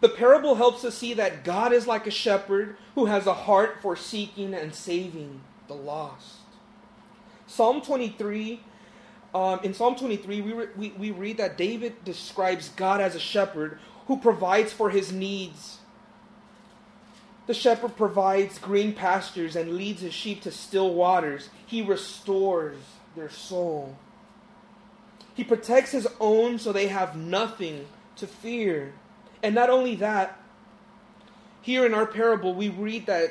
The 0.00 0.08
parable 0.08 0.56
helps 0.56 0.84
us 0.84 0.96
see 0.96 1.14
that 1.14 1.44
God 1.44 1.72
is 1.72 1.86
like 1.86 2.06
a 2.06 2.10
shepherd 2.10 2.76
who 2.94 3.06
has 3.06 3.26
a 3.26 3.34
heart 3.34 3.78
for 3.80 3.96
seeking 3.96 4.54
and 4.54 4.74
saving 4.74 5.40
the 5.68 5.74
lost. 5.74 6.36
Psalm 7.46 7.80
23, 7.80 8.60
um, 9.34 9.60
in 9.62 9.72
Psalm 9.72 9.96
23, 9.96 10.40
we, 10.40 10.52
re- 10.52 10.68
we, 10.76 10.90
we 10.90 11.10
read 11.10 11.38
that 11.38 11.56
David 11.56 12.04
describes 12.04 12.68
God 12.70 13.00
as 13.00 13.14
a 13.14 13.20
shepherd 13.20 13.78
who 14.06 14.18
provides 14.18 14.72
for 14.72 14.90
his 14.90 15.12
needs. 15.12 15.78
The 17.46 17.54
shepherd 17.54 17.96
provides 17.96 18.58
green 18.58 18.92
pastures 18.92 19.54
and 19.54 19.76
leads 19.76 20.00
his 20.02 20.12
sheep 20.12 20.42
to 20.42 20.50
still 20.50 20.92
waters. 20.92 21.48
He 21.64 21.80
restores 21.80 22.76
their 23.14 23.30
soul. 23.30 23.96
He 25.34 25.44
protects 25.44 25.92
his 25.92 26.08
own 26.18 26.58
so 26.58 26.72
they 26.72 26.88
have 26.88 27.16
nothing 27.16 27.86
to 28.16 28.26
fear. 28.26 28.94
And 29.42 29.54
not 29.54 29.70
only 29.70 29.94
that, 29.96 30.40
here 31.62 31.84
in 31.84 31.94
our 31.94 32.06
parable, 32.06 32.54
we 32.54 32.68
read 32.68 33.06
that 33.06 33.30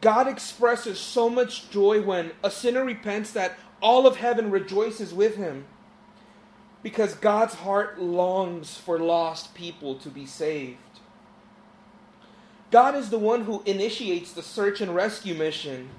God 0.00 0.28
expresses 0.28 0.98
so 0.98 1.28
much 1.28 1.70
joy 1.70 2.02
when 2.02 2.32
a 2.42 2.50
sinner 2.50 2.84
repents 2.84 3.32
that 3.32 3.58
all 3.82 4.06
of 4.06 4.16
heaven 4.16 4.50
rejoices 4.50 5.12
with 5.12 5.36
him. 5.36 5.64
Because 6.82 7.14
God's 7.14 7.54
heart 7.54 8.00
longs 8.00 8.76
for 8.78 8.98
lost 8.98 9.54
people 9.54 9.96
to 9.96 10.08
be 10.08 10.24
saved. 10.24 10.78
God 12.70 12.94
is 12.94 13.10
the 13.10 13.18
one 13.18 13.44
who 13.44 13.62
initiates 13.66 14.32
the 14.32 14.42
search 14.42 14.80
and 14.80 14.94
rescue 14.94 15.34
mission. 15.34 15.90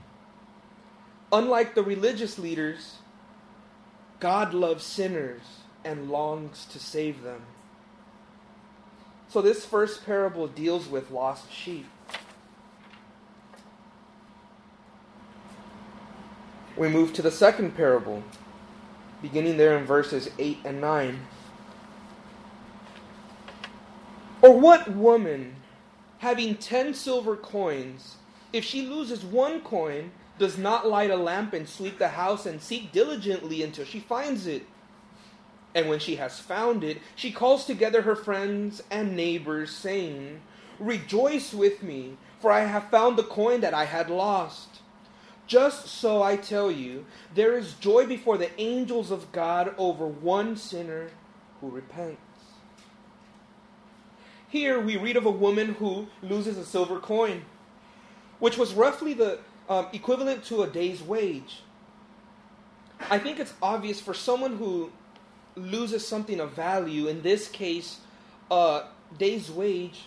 Unlike 1.32 1.76
the 1.76 1.84
religious 1.84 2.40
leaders, 2.40 2.96
God 4.20 4.54
loves 4.54 4.84
sinners 4.84 5.42
and 5.84 6.10
longs 6.10 6.66
to 6.66 6.80
save 6.80 7.24
them. 7.24 7.42
So, 9.32 9.42
this 9.42 9.64
first 9.64 10.06
parable 10.06 10.46
deals 10.48 10.90
with 10.90 11.10
lost 11.10 11.50
sheep. 11.50 11.86
We 16.76 16.90
move 16.90 17.14
to 17.14 17.22
the 17.22 17.32
second 17.32 17.78
parable, 17.78 18.24
beginning 19.22 19.56
there 19.56 19.78
in 19.78 19.86
verses 19.86 20.30
8 20.38 20.58
and 20.66 20.82
9. 20.82 21.28
Or 24.42 24.60
what 24.60 24.92
woman, 24.92 25.56
having 26.18 26.56
ten 26.56 26.94
silver 26.94 27.38
coins, 27.38 28.18
if 28.52 28.66
she 28.66 28.86
loses 28.86 29.24
one 29.24 29.62
coin, 29.62 30.12
does 30.40 30.58
not 30.58 30.88
light 30.90 31.10
a 31.10 31.16
lamp 31.16 31.54
and 31.54 31.70
sweep 31.70 32.00
the 32.00 32.10
house 32.10 32.46
and 32.46 32.62
seek 32.62 32.92
diligently 32.92 33.64
until 33.64 33.86
she 33.86 34.02
finds 34.02 34.46
it? 34.46 34.66
And 35.74 35.88
when 35.88 36.00
she 36.00 36.16
has 36.18 36.40
found 36.40 36.84
it, 36.84 37.00
she 37.16 37.32
calls 37.32 37.66
together 37.66 38.02
her 38.02 38.16
friends 38.16 38.84
and 38.92 39.16
neighbors, 39.16 39.72
saying, 39.72 40.42
Rejoice 40.80 41.54
with 41.54 41.82
me, 41.84 42.18
for 42.40 42.52
I 42.52 42.62
have 42.62 42.90
found 42.90 43.18
the 43.18 43.24
coin 43.24 43.62
that 43.62 43.74
I 43.74 43.86
had 43.86 44.10
lost. 44.10 44.68
Just 45.48 45.88
so 45.88 46.24
I 46.24 46.38
tell 46.38 46.72
you, 46.72 47.06
there 47.34 47.58
is 47.58 47.74
joy 47.74 48.06
before 48.06 48.38
the 48.38 48.50
angels 48.60 49.12
of 49.12 49.32
God 49.32 49.74
over 49.78 50.06
one 50.08 50.56
sinner 50.56 51.10
who 51.60 51.70
repents. 51.70 52.22
Here 54.48 54.80
we 54.80 54.98
read 54.98 55.16
of 55.16 55.26
a 55.26 55.32
woman 55.32 55.76
who 55.76 56.08
loses 56.22 56.58
a 56.58 56.66
silver 56.66 57.00
coin, 57.00 57.46
which 58.40 58.58
was 58.58 58.74
roughly 58.74 59.14
the 59.14 59.40
um, 59.70 59.88
equivalent 59.94 60.44
to 60.46 60.64
a 60.64 60.68
day's 60.68 61.02
wage. 61.02 61.62
I 63.10 63.18
think 63.18 63.40
it's 63.40 63.54
obvious 63.62 64.00
for 64.00 64.14
someone 64.14 64.58
who 64.58 64.92
loses 65.56 66.08
something 66.08 66.40
of 66.40 66.52
value, 66.52 67.08
in 67.08 67.22
this 67.22 67.48
case, 67.48 68.00
a 68.50 68.84
day's 69.18 69.50
wage, 69.52 70.06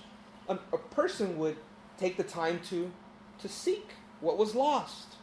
a, 0.49 0.55
a 0.73 0.79
person 0.79 1.39
would 1.39 1.57
take 1.99 2.17
the 2.17 2.25
time 2.25 2.61
to, 2.69 2.91
to 3.41 3.49
seek 3.49 3.91
what 4.21 4.39
was 4.39 4.55
lost. 4.55 5.14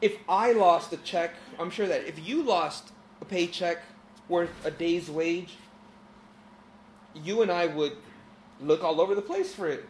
If 0.00 0.16
I 0.28 0.52
lost 0.52 0.92
a 0.92 0.98
check, 0.98 1.32
I'm 1.58 1.70
sure 1.70 1.86
that 1.86 2.06
if 2.06 2.26
you 2.26 2.42
lost 2.42 2.90
a 3.20 3.24
paycheck 3.24 3.78
worth 4.28 4.50
a 4.64 4.70
day's 4.70 5.10
wage, 5.10 5.56
you 7.14 7.42
and 7.42 7.50
I 7.50 7.66
would 7.66 7.96
look 8.60 8.82
all 8.84 9.00
over 9.00 9.14
the 9.14 9.22
place 9.22 9.54
for 9.54 9.68
it. 9.68 9.86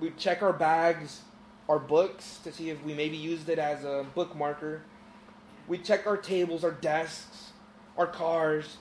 We'd 0.00 0.16
check 0.16 0.42
our 0.42 0.52
bags, 0.52 1.20
our 1.68 1.78
books 1.78 2.40
to 2.44 2.52
see 2.52 2.70
if 2.70 2.82
we 2.82 2.94
maybe 2.94 3.16
used 3.16 3.48
it 3.48 3.58
as 3.58 3.84
a 3.84 4.06
bookmarker. 4.16 4.80
We'd 5.68 5.84
check 5.84 6.06
our 6.06 6.16
tables, 6.16 6.64
our 6.64 6.72
desks, 6.72 7.52
our 7.96 8.06
cars, 8.06 8.76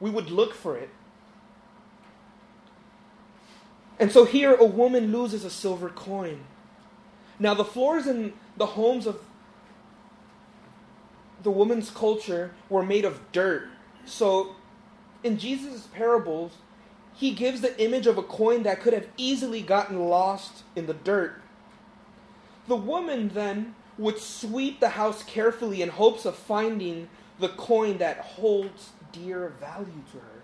we 0.00 0.10
would 0.10 0.30
look 0.30 0.54
for 0.54 0.76
it. 0.76 0.90
And 3.98 4.10
so 4.10 4.24
here 4.24 4.54
a 4.54 4.64
woman 4.64 5.12
loses 5.12 5.44
a 5.44 5.50
silver 5.50 5.88
coin. 5.88 6.44
Now, 7.38 7.54
the 7.54 7.64
floors 7.64 8.06
in 8.06 8.32
the 8.56 8.66
homes 8.66 9.06
of 9.06 9.20
the 11.42 11.50
woman's 11.50 11.90
culture 11.90 12.52
were 12.68 12.82
made 12.82 13.04
of 13.04 13.20
dirt. 13.32 13.68
So, 14.04 14.54
in 15.22 15.38
Jesus' 15.38 15.88
parables, 15.92 16.52
he 17.14 17.32
gives 17.32 17.60
the 17.60 17.80
image 17.82 18.06
of 18.06 18.18
a 18.18 18.22
coin 18.22 18.62
that 18.62 18.80
could 18.80 18.92
have 18.92 19.08
easily 19.16 19.62
gotten 19.62 20.08
lost 20.08 20.64
in 20.74 20.86
the 20.86 20.94
dirt. 20.94 21.40
The 22.68 22.76
woman 22.76 23.28
then 23.28 23.74
would 23.98 24.18
sweep 24.18 24.80
the 24.80 24.90
house 24.90 25.22
carefully 25.22 25.82
in 25.82 25.90
hopes 25.90 26.24
of 26.24 26.36
finding 26.36 27.08
the 27.38 27.48
coin 27.50 27.98
that 27.98 28.18
holds 28.18 28.90
dear 29.12 29.54
value 29.60 30.02
to 30.12 30.18
her. 30.18 30.42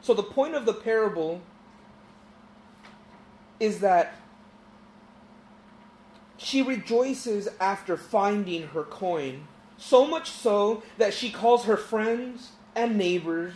So, 0.00 0.14
the 0.14 0.22
point 0.22 0.54
of 0.54 0.64
the 0.64 0.72
parable 0.72 1.42
is 3.58 3.80
that 3.80 4.14
she 6.38 6.62
rejoices 6.62 7.48
after 7.60 7.98
finding 7.98 8.68
her 8.68 8.82
coin, 8.82 9.46
so 9.76 10.06
much 10.06 10.30
so 10.30 10.82
that 10.96 11.12
she 11.12 11.30
calls 11.30 11.64
her 11.64 11.76
friends 11.76 12.52
and 12.74 12.96
neighbors, 12.96 13.52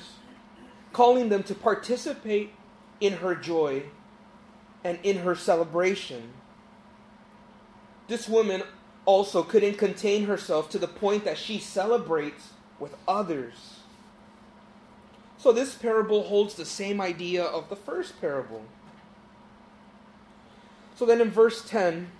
calling 0.92 1.30
them 1.30 1.42
to 1.44 1.54
participate 1.54 2.52
in 3.00 3.14
her 3.14 3.34
joy 3.34 3.84
and 4.84 4.98
in 5.02 5.18
her 5.18 5.34
celebration. 5.34 6.34
This 8.06 8.28
woman 8.28 8.62
also 9.06 9.42
couldn't 9.42 9.74
contain 9.74 10.24
herself 10.26 10.70
to 10.70 10.78
the 10.78 10.88
point 10.88 11.24
that 11.24 11.38
she 11.38 11.58
celebrates 11.58 12.50
with 12.78 12.96
others. 13.06 13.80
So, 15.38 15.52
this 15.52 15.74
parable 15.74 16.22
holds 16.24 16.54
the 16.54 16.64
same 16.64 17.00
idea 17.00 17.42
of 17.42 17.68
the 17.68 17.76
first 17.76 18.20
parable. 18.20 18.62
So, 20.96 21.04
then 21.04 21.20
in 21.20 21.30
verse 21.30 21.68
10, 21.68 22.10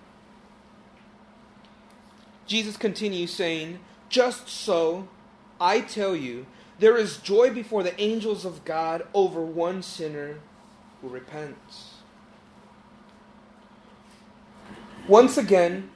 Jesus 2.47 2.77
continues 2.77 3.33
saying, 3.33 3.79
Just 4.11 4.49
so, 4.49 5.09
I 5.61 5.81
tell 5.81 6.14
you, 6.14 6.47
there 6.79 6.97
is 6.97 7.16
joy 7.18 7.51
before 7.51 7.83
the 7.83 7.99
angels 8.01 8.44
of 8.44 8.64
God 8.64 9.07
over 9.14 9.40
one 9.40 9.83
sinner 9.83 10.40
who 11.01 11.09
repents. 11.09 11.94
Once 15.07 15.38
again, 15.38 15.90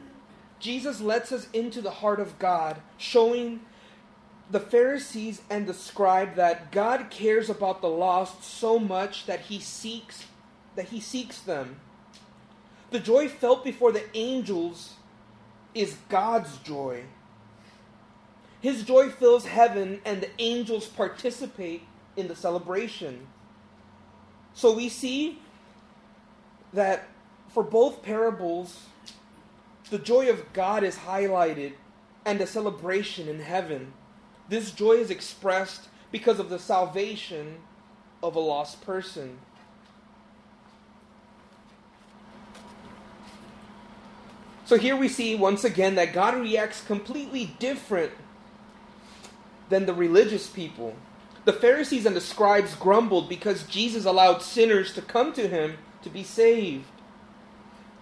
Jesus 0.61 1.01
lets 1.01 1.33
us 1.33 1.49
into 1.53 1.81
the 1.81 1.91
heart 1.91 2.21
of 2.21 2.39
God, 2.39 2.81
showing 2.97 3.61
the 4.51 4.61
Pharisees 4.61 5.43
and 5.51 5.67
the 5.67 5.75
scribe 5.75 6.35
that 6.35 6.73
God 6.73 7.11
cares 7.11 7.51
about 7.51 7.81
the 7.81 7.89
lost 7.89 8.43
so 8.43 8.79
much 8.79 9.27
that 9.27 9.41
he 9.41 9.61
seeks 9.61 10.25
that 10.75 10.89
he 10.89 11.01
seeks 11.01 11.41
them. 11.41 11.81
The 12.91 13.01
joy 13.01 13.29
felt 13.29 13.65
before 13.65 13.91
the 13.91 14.05
angels 14.17 14.95
is 15.75 15.97
God's 16.09 16.57
joy. 16.59 17.03
His 18.61 18.85
joy 18.85 19.09
fills 19.09 19.47
heaven 19.47 20.01
and 20.05 20.21
the 20.21 20.31
angels 20.39 20.87
participate 20.87 21.83
in 22.17 22.29
the 22.29 22.37
celebration. 22.37 23.27
So 24.55 24.73
we 24.73 24.89
see 24.89 25.41
that 26.73 27.09
for 27.49 27.63
both 27.63 28.03
parables 28.03 28.87
the 29.89 29.99
joy 29.99 30.29
of 30.29 30.53
God 30.53 30.85
is 30.85 30.97
highlighted 30.97 31.73
and 32.25 32.41
a 32.41 32.47
celebration 32.47 33.29
in 33.29 33.41
heaven. 33.41 33.93
This 34.49 34.71
joy 34.71 34.93
is 34.93 35.11
expressed 35.11 35.89
because 36.11 36.39
of 36.39 36.51
the 36.51 36.59
salvation 36.59 37.59
of 38.23 38.35
a 38.35 38.41
lost 38.41 38.83
person. 38.83 39.39
So 44.65 44.77
here 44.77 44.97
we 44.97 45.09
see 45.09 45.35
once 45.35 45.65
again 45.65 45.95
that 45.95 46.13
God 46.13 46.35
reacts 46.35 46.85
completely 46.85 47.55
different 47.59 48.13
than 49.71 49.87
the 49.87 49.95
religious 49.95 50.47
people. 50.47 50.95
The 51.47 51.55
Pharisees 51.55 52.05
and 52.05 52.15
the 52.15 52.21
scribes 52.21 52.75
grumbled 52.75 53.31
because 53.31 53.63
Jesus 53.63 54.05
allowed 54.05 54.43
sinners 54.43 54.93
to 54.93 55.01
come 55.01 55.33
to 55.33 55.49
him 55.49 55.79
to 56.03 56.11
be 56.11 56.23
saved. 56.23 56.85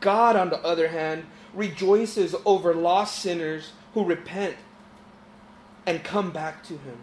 God, 0.00 0.34
on 0.34 0.50
the 0.50 0.58
other 0.64 0.88
hand, 0.88 1.26
rejoices 1.56 2.34
over 2.44 2.74
lost 2.74 3.18
sinners 3.18 3.72
who 3.94 4.04
repent 4.04 4.56
and 5.86 6.04
come 6.04 6.30
back 6.30 6.62
to 6.64 6.74
Him. 6.74 6.98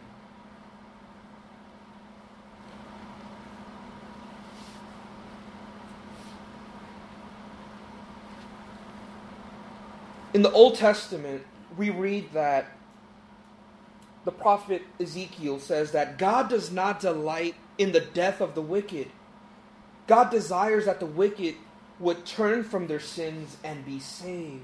In 10.33 10.41
the 10.41 10.51
Old 10.51 10.75
Testament, 10.75 11.43
we 11.77 11.89
read 11.89 12.31
that 12.33 12.67
the 14.25 14.31
prophet 14.31 14.83
Ezekiel 14.99 15.59
says 15.59 15.91
that 15.91 16.17
God 16.17 16.49
does 16.49 16.71
not 16.71 16.99
delight 16.99 17.55
in 17.77 17.91
the 17.91 17.99
death 17.99 18.41
of 18.41 18.55
the 18.55 18.61
wicked. 18.61 19.09
God 20.07 20.31
desires 20.31 20.85
that 20.85 20.99
the 20.99 21.05
wicked 21.05 21.55
would 21.99 22.25
turn 22.25 22.63
from 22.63 22.87
their 22.87 22.99
sins 22.99 23.57
and 23.63 23.85
be 23.85 23.99
saved. 23.99 24.63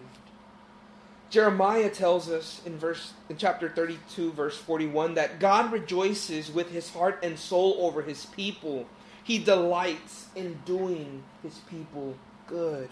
Jeremiah 1.29 1.89
tells 1.89 2.29
us 2.29 2.61
in 2.65 2.77
verse 2.77 3.13
in 3.29 3.37
chapter 3.37 3.69
32 3.69 4.31
verse 4.31 4.57
41 4.57 5.13
that 5.13 5.39
God 5.39 5.71
rejoices 5.71 6.51
with 6.51 6.71
his 6.71 6.89
heart 6.89 7.19
and 7.21 7.37
soul 7.37 7.77
over 7.79 8.01
his 8.01 8.25
people. 8.25 8.87
He 9.23 9.37
delights 9.37 10.27
in 10.35 10.59
doing 10.65 11.23
his 11.43 11.59
people 11.69 12.15
good. 12.47 12.89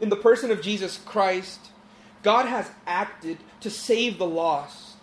In 0.00 0.08
the 0.08 0.16
person 0.16 0.50
of 0.50 0.62
Jesus 0.62 0.98
Christ, 0.98 1.70
God 2.22 2.46
has 2.46 2.70
acted 2.86 3.38
to 3.60 3.70
save 3.70 4.18
the 4.18 4.26
lost. 4.26 4.96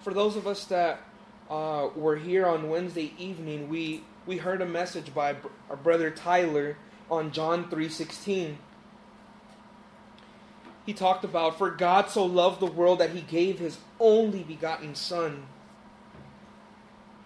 For 0.00 0.12
those 0.12 0.36
of 0.36 0.46
us 0.46 0.64
that 0.66 1.00
uh, 1.48 1.88
were 1.94 2.16
here 2.16 2.46
on 2.46 2.68
Wednesday 2.68 3.14
evening, 3.18 3.68
we, 3.68 4.04
we 4.26 4.36
heard 4.36 4.60
a 4.62 4.66
message 4.66 5.12
by 5.14 5.36
our 5.68 5.76
brother 5.76 6.10
Tyler 6.10 6.76
on 7.10 7.32
John 7.32 7.68
3:16. 7.68 8.58
He 10.86 10.92
talked 10.92 11.24
about 11.24 11.58
for 11.58 11.70
God 11.70 12.08
so 12.08 12.24
loved 12.24 12.60
the 12.60 12.66
world 12.66 12.98
that 12.98 13.10
he 13.10 13.20
gave 13.20 13.58
his 13.58 13.78
only 14.00 14.42
begotten 14.42 14.94
son. 14.94 15.46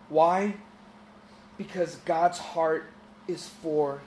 Why? 0.09 0.57
Because 1.57 1.97
God's 2.05 2.39
heart 2.39 2.91
is 3.27 3.49
for 3.49 4.03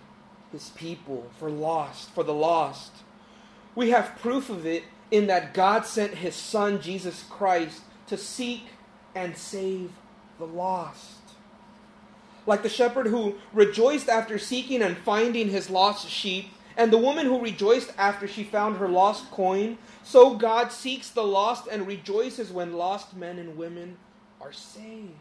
his 0.52 0.70
people, 0.70 1.30
for 1.38 1.50
lost, 1.50 2.10
for 2.12 2.24
the 2.24 2.34
lost. 2.34 2.92
We 3.76 3.90
have 3.90 4.18
proof 4.20 4.50
of 4.50 4.66
it 4.66 4.84
in 5.12 5.28
that 5.28 5.54
God 5.54 5.86
sent 5.86 6.16
his 6.16 6.36
son 6.36 6.82
Jesus 6.82 7.24
Christ 7.30 7.82
to 8.08 8.18
seek 8.18 8.68
and 9.16 9.36
save 9.36 9.92
the 10.38 10.48
lost. 10.48 11.19
Like 12.50 12.64
the 12.64 12.68
shepherd 12.68 13.06
who 13.06 13.36
rejoiced 13.54 14.10
after 14.10 14.40
seeking 14.40 14.82
and 14.82 14.98
finding 14.98 15.50
his 15.50 15.70
lost 15.70 16.10
sheep, 16.10 16.50
and 16.76 16.92
the 16.92 16.98
woman 16.98 17.28
who 17.28 17.40
rejoiced 17.40 17.94
after 17.96 18.28
she 18.28 18.44
found 18.44 18.78
her 18.78 18.88
lost 18.88 19.30
coin, 19.30 19.78
so 20.04 20.34
God 20.34 20.72
seeks 20.72 21.12
the 21.12 21.22
lost 21.22 21.68
and 21.68 21.86
rejoices 21.86 22.52
when 22.52 22.74
lost 22.74 23.16
men 23.16 23.38
and 23.38 23.56
women 23.56 23.98
are 24.42 24.52
saved. 24.52 25.12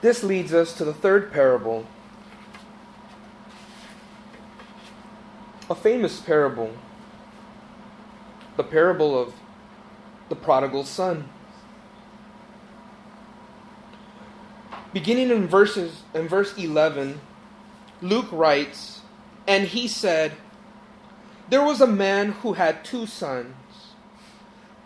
This 0.00 0.24
leads 0.24 0.52
us 0.52 0.76
to 0.76 0.84
the 0.84 0.94
third 0.94 1.30
parable. 1.30 1.86
A 5.70 5.74
famous 5.76 6.18
parable. 6.18 6.72
The 8.56 8.64
parable 8.64 9.16
of 9.16 9.34
the 10.28 10.34
prodigal 10.34 10.82
son. 10.82 11.28
Beginning 14.92 15.30
in 15.30 15.46
verses 15.46 16.02
in 16.14 16.28
verse 16.28 16.56
11, 16.56 17.20
Luke 18.00 18.28
writes, 18.32 19.00
"And 19.46 19.68
he 19.68 19.88
said, 19.88 20.32
there 21.48 21.64
was 21.64 21.80
a 21.80 21.86
man 21.86 22.32
who 22.32 22.54
had 22.54 22.84
two 22.84 23.06
sons. 23.06 23.54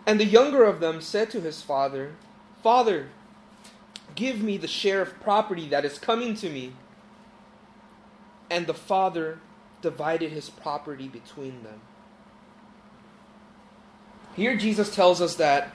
And 0.05 0.19
the 0.19 0.25
younger 0.25 0.63
of 0.63 0.79
them 0.79 1.01
said 1.01 1.29
to 1.31 1.41
his 1.41 1.61
father, 1.61 2.13
Father, 2.61 3.09
Give 4.15 4.43
me 4.43 4.57
the 4.57 4.67
share 4.67 5.01
of 5.01 5.19
property 5.21 5.67
that 5.69 5.85
is 5.85 5.97
coming 5.97 6.35
to 6.35 6.47
me. 6.47 6.73
And 8.49 8.67
the 8.67 8.73
father 8.73 9.39
divided 9.81 10.31
his 10.31 10.51
property 10.51 11.07
between 11.07 11.63
them. 11.63 11.81
Here, 14.35 14.55
Jesus 14.55 14.93
tells 14.93 15.19
us 15.19 15.35
that 15.35 15.71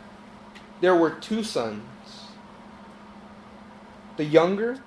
there 0.81 0.95
were 0.95 1.11
two 1.11 1.43
sons. 1.43 1.83
The 4.19 4.25
younger, 4.25 4.81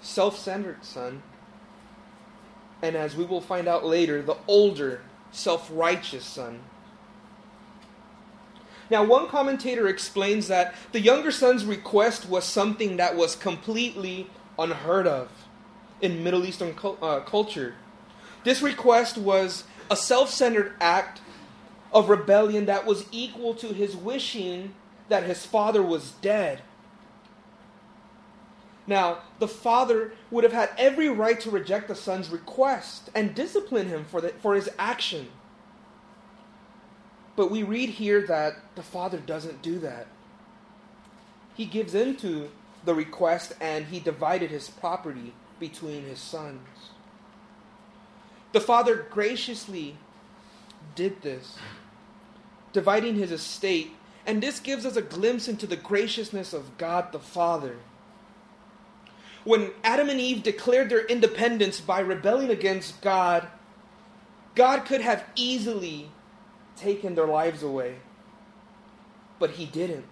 self 0.00 0.38
centered 0.38 0.84
son, 0.84 1.22
and 2.82 2.94
as 2.94 3.16
we 3.16 3.24
will 3.24 3.40
find 3.40 3.66
out 3.66 3.84
later, 3.84 4.22
the 4.22 4.36
older, 4.46 5.00
self 5.32 5.68
righteous 5.72 6.24
son. 6.24 6.60
Now, 8.90 9.02
one 9.02 9.26
commentator 9.26 9.88
explains 9.88 10.46
that 10.48 10.74
the 10.92 11.00
younger 11.00 11.32
son's 11.32 11.64
request 11.64 12.28
was 12.28 12.44
something 12.44 12.98
that 12.98 13.16
was 13.16 13.34
completely 13.34 14.30
unheard 14.58 15.08
of 15.08 15.28
in 16.00 16.22
Middle 16.22 16.44
Eastern 16.44 16.76
uh, 17.02 17.20
culture. 17.20 17.74
This 18.44 18.62
request 18.62 19.18
was 19.18 19.64
a 19.90 19.96
self 19.96 20.30
centered 20.30 20.74
act 20.80 21.20
of 21.92 22.08
rebellion 22.08 22.66
that 22.66 22.84
was 22.84 23.06
equal 23.10 23.54
to 23.54 23.68
his 23.68 23.96
wishing 23.96 24.74
that 25.08 25.24
his 25.24 25.46
father 25.46 25.82
was 25.82 26.12
dead. 26.20 26.60
Now, 28.86 29.18
the 29.38 29.48
father 29.48 30.12
would 30.30 30.44
have 30.44 30.52
had 30.52 30.70
every 30.78 31.08
right 31.08 31.40
to 31.40 31.50
reject 31.50 31.88
the 31.88 31.94
son's 31.94 32.30
request 32.30 33.10
and 33.14 33.34
discipline 33.34 33.88
him 33.88 34.04
for, 34.04 34.20
the, 34.20 34.28
for 34.28 34.54
his 34.54 34.70
action. 34.78 35.28
But 37.34 37.50
we 37.50 37.62
read 37.62 37.90
here 37.90 38.22
that 38.26 38.54
the 38.76 38.82
father 38.82 39.18
doesn't 39.18 39.60
do 39.60 39.78
that. 39.80 40.06
He 41.54 41.64
gives 41.64 41.94
in 41.94 42.16
to 42.16 42.50
the 42.84 42.94
request 42.94 43.54
and 43.60 43.86
he 43.86 43.98
divided 43.98 44.50
his 44.50 44.70
property 44.70 45.34
between 45.58 46.04
his 46.04 46.20
sons. 46.20 46.60
The 48.52 48.60
father 48.60 49.06
graciously 49.10 49.96
did 50.94 51.22
this, 51.22 51.58
dividing 52.72 53.16
his 53.16 53.32
estate, 53.32 53.92
and 54.24 54.42
this 54.42 54.60
gives 54.60 54.86
us 54.86 54.96
a 54.96 55.02
glimpse 55.02 55.48
into 55.48 55.66
the 55.66 55.76
graciousness 55.76 56.52
of 56.52 56.78
God 56.78 57.12
the 57.12 57.18
Father. 57.18 57.76
When 59.46 59.70
Adam 59.84 60.08
and 60.08 60.20
Eve 60.20 60.42
declared 60.42 60.90
their 60.90 61.06
independence 61.06 61.80
by 61.80 62.00
rebelling 62.00 62.50
against 62.50 63.00
God, 63.00 63.46
God 64.56 64.84
could 64.84 65.00
have 65.00 65.22
easily 65.36 66.10
taken 66.76 67.14
their 67.14 67.28
lives 67.28 67.62
away. 67.62 67.94
But 69.38 69.50
he 69.50 69.64
didn't. 69.64 70.04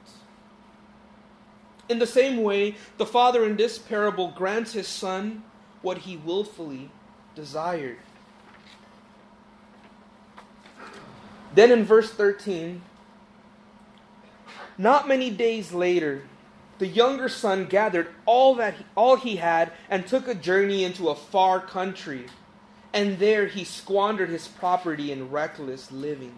In 1.88 1.98
the 1.98 2.06
same 2.06 2.44
way, 2.44 2.76
the 2.96 3.06
Father 3.06 3.44
in 3.44 3.56
this 3.56 3.76
parable 3.76 4.28
grants 4.28 4.72
his 4.72 4.86
Son 4.86 5.42
what 5.82 5.98
he 5.98 6.16
willfully 6.16 6.92
desired. 7.34 7.98
Then 11.56 11.72
in 11.72 11.84
verse 11.84 12.12
13, 12.12 12.82
not 14.78 15.08
many 15.08 15.30
days 15.30 15.72
later, 15.72 16.22
the 16.78 16.86
younger 16.86 17.28
son 17.28 17.66
gathered 17.66 18.08
all 18.26 18.54
that 18.56 18.74
he, 18.74 18.84
all 18.96 19.16
he 19.16 19.36
had 19.36 19.72
and 19.88 20.06
took 20.06 20.26
a 20.28 20.34
journey 20.34 20.84
into 20.84 21.08
a 21.08 21.14
far 21.14 21.60
country, 21.60 22.26
and 22.92 23.18
there 23.18 23.46
he 23.46 23.64
squandered 23.64 24.28
his 24.28 24.48
property 24.48 25.12
in 25.12 25.30
reckless 25.30 25.90
living. 25.92 26.34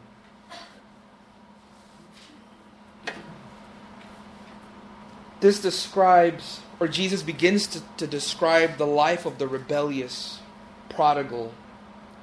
This 5.41 5.61
describes, 5.61 6.61
or 6.81 6.89
Jesus 6.89 7.23
begins 7.23 7.67
to, 7.69 7.83
to 7.99 8.07
describe 8.07 8.79
the 8.79 8.87
life 8.87 9.27
of 9.27 9.39
the 9.39 9.47
rebellious 9.47 10.41
prodigal, 10.89 11.53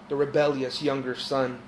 the 0.10 0.16
rebellious 0.16 0.82
younger 0.82 1.16
son. 1.16 1.60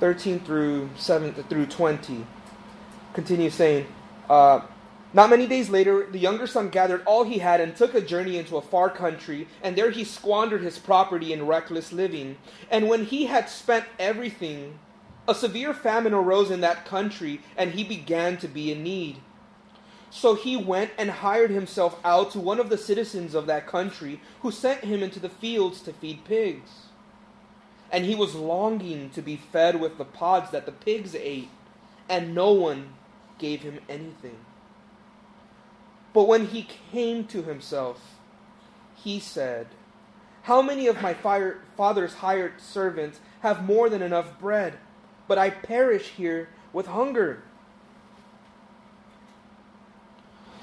13 0.00 0.40
through 0.40 0.90
7 0.96 1.32
through 1.44 1.66
20 1.66 2.26
continues 3.14 3.54
saying 3.54 3.86
uh, 4.28 4.60
not 5.12 5.30
many 5.30 5.46
days 5.46 5.70
later 5.70 6.06
the 6.10 6.18
younger 6.18 6.46
son 6.46 6.68
gathered 6.68 7.02
all 7.04 7.24
he 7.24 7.38
had 7.38 7.60
and 7.60 7.74
took 7.74 7.94
a 7.94 8.00
journey 8.00 8.36
into 8.36 8.56
a 8.56 8.62
far 8.62 8.90
country 8.90 9.48
and 9.62 9.76
there 9.76 9.90
he 9.90 10.04
squandered 10.04 10.62
his 10.62 10.78
property 10.78 11.32
in 11.32 11.46
reckless 11.46 11.92
living 11.92 12.36
and 12.70 12.88
when 12.88 13.04
he 13.04 13.26
had 13.26 13.48
spent 13.48 13.84
everything 13.98 14.78
a 15.28 15.34
severe 15.34 15.74
famine 15.74 16.14
arose 16.14 16.50
in 16.50 16.62
that 16.62 16.86
country, 16.86 17.42
and 17.54 17.72
he 17.72 17.84
began 17.84 18.38
to 18.38 18.48
be 18.48 18.72
in 18.72 18.82
need. 18.82 19.18
So 20.10 20.34
he 20.34 20.56
went 20.56 20.90
and 20.96 21.10
hired 21.10 21.50
himself 21.50 22.00
out 22.02 22.30
to 22.30 22.40
one 22.40 22.58
of 22.58 22.70
the 22.70 22.78
citizens 22.78 23.34
of 23.34 23.46
that 23.46 23.66
country, 23.66 24.22
who 24.40 24.50
sent 24.50 24.84
him 24.84 25.02
into 25.02 25.20
the 25.20 25.28
fields 25.28 25.82
to 25.82 25.92
feed 25.92 26.24
pigs. 26.24 26.87
And 27.90 28.04
he 28.04 28.14
was 28.14 28.34
longing 28.34 29.10
to 29.10 29.22
be 29.22 29.36
fed 29.36 29.80
with 29.80 29.98
the 29.98 30.04
pods 30.04 30.50
that 30.50 30.66
the 30.66 30.72
pigs 30.72 31.14
ate, 31.14 31.48
and 32.08 32.34
no 32.34 32.52
one 32.52 32.94
gave 33.38 33.62
him 33.62 33.80
anything. 33.88 34.38
But 36.12 36.28
when 36.28 36.46
he 36.48 36.68
came 36.92 37.24
to 37.26 37.42
himself, 37.42 38.18
he 38.94 39.20
said, 39.20 39.68
How 40.42 40.60
many 40.60 40.86
of 40.86 41.00
my 41.00 41.14
father's 41.14 42.14
hired 42.14 42.60
servants 42.60 43.20
have 43.40 43.64
more 43.64 43.88
than 43.88 44.02
enough 44.02 44.38
bread? 44.38 44.78
but 45.28 45.38
I 45.38 45.50
perish 45.50 46.08
here 46.08 46.48
with 46.72 46.86
hunger. 46.86 47.42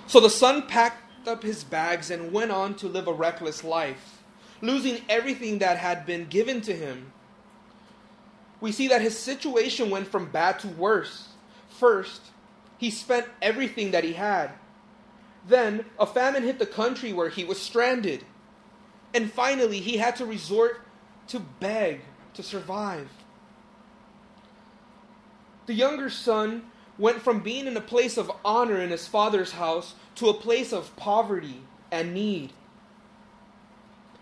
So 0.07 0.19
the 0.19 0.29
son 0.29 0.63
packed 0.63 1.27
up 1.27 1.43
his 1.43 1.63
bags 1.63 2.11
and 2.11 2.33
went 2.33 2.51
on 2.51 2.75
to 2.75 2.87
live 2.87 3.07
a 3.07 3.13
reckless 3.13 3.63
life, 3.63 4.21
losing 4.61 5.01
everything 5.07 5.59
that 5.59 5.77
had 5.77 6.05
been 6.05 6.25
given 6.25 6.61
to 6.61 6.73
him. 6.73 7.11
We 8.61 8.71
see 8.71 8.87
that 8.87 9.01
his 9.01 9.17
situation 9.17 9.89
went 9.89 10.07
from 10.07 10.31
bad 10.31 10.59
to 10.59 10.67
worse. 10.67 11.29
First, 11.69 12.21
he 12.77 12.89
spent 12.89 13.27
everything 13.41 13.91
that 13.91 14.03
he 14.03 14.13
had. 14.13 14.51
Then, 15.47 15.85
a 15.99 16.05
famine 16.05 16.43
hit 16.43 16.59
the 16.59 16.65
country 16.65 17.13
where 17.13 17.29
he 17.29 17.43
was 17.43 17.61
stranded. 17.61 18.25
And 19.13 19.31
finally, 19.31 19.79
he 19.79 19.97
had 19.97 20.15
to 20.17 20.25
resort 20.25 20.81
to 21.27 21.39
beg 21.39 22.01
to 22.33 22.43
survive. 22.43 23.09
The 25.65 25.73
younger 25.73 26.09
son 26.09 26.63
went 26.97 27.21
from 27.21 27.41
being 27.41 27.67
in 27.67 27.75
a 27.75 27.81
place 27.81 28.17
of 28.17 28.31
honor 28.43 28.79
in 28.79 28.89
his 28.89 29.07
father's 29.07 29.53
house 29.53 29.95
to 30.15 30.29
a 30.29 30.33
place 30.33 30.71
of 30.71 30.95
poverty 30.95 31.61
and 31.91 32.13
need. 32.13 32.53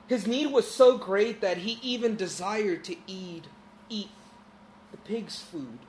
His 0.07 0.27
need 0.27 0.47
was 0.47 0.69
so 0.69 0.97
great 0.97 1.41
that 1.41 1.57
he 1.57 1.79
even 1.81 2.15
desired 2.15 2.83
to 2.85 2.95
eat, 3.07 3.45
eat 3.89 4.09
the 4.93 4.97
pig's 4.97 5.41
food. 5.41 5.79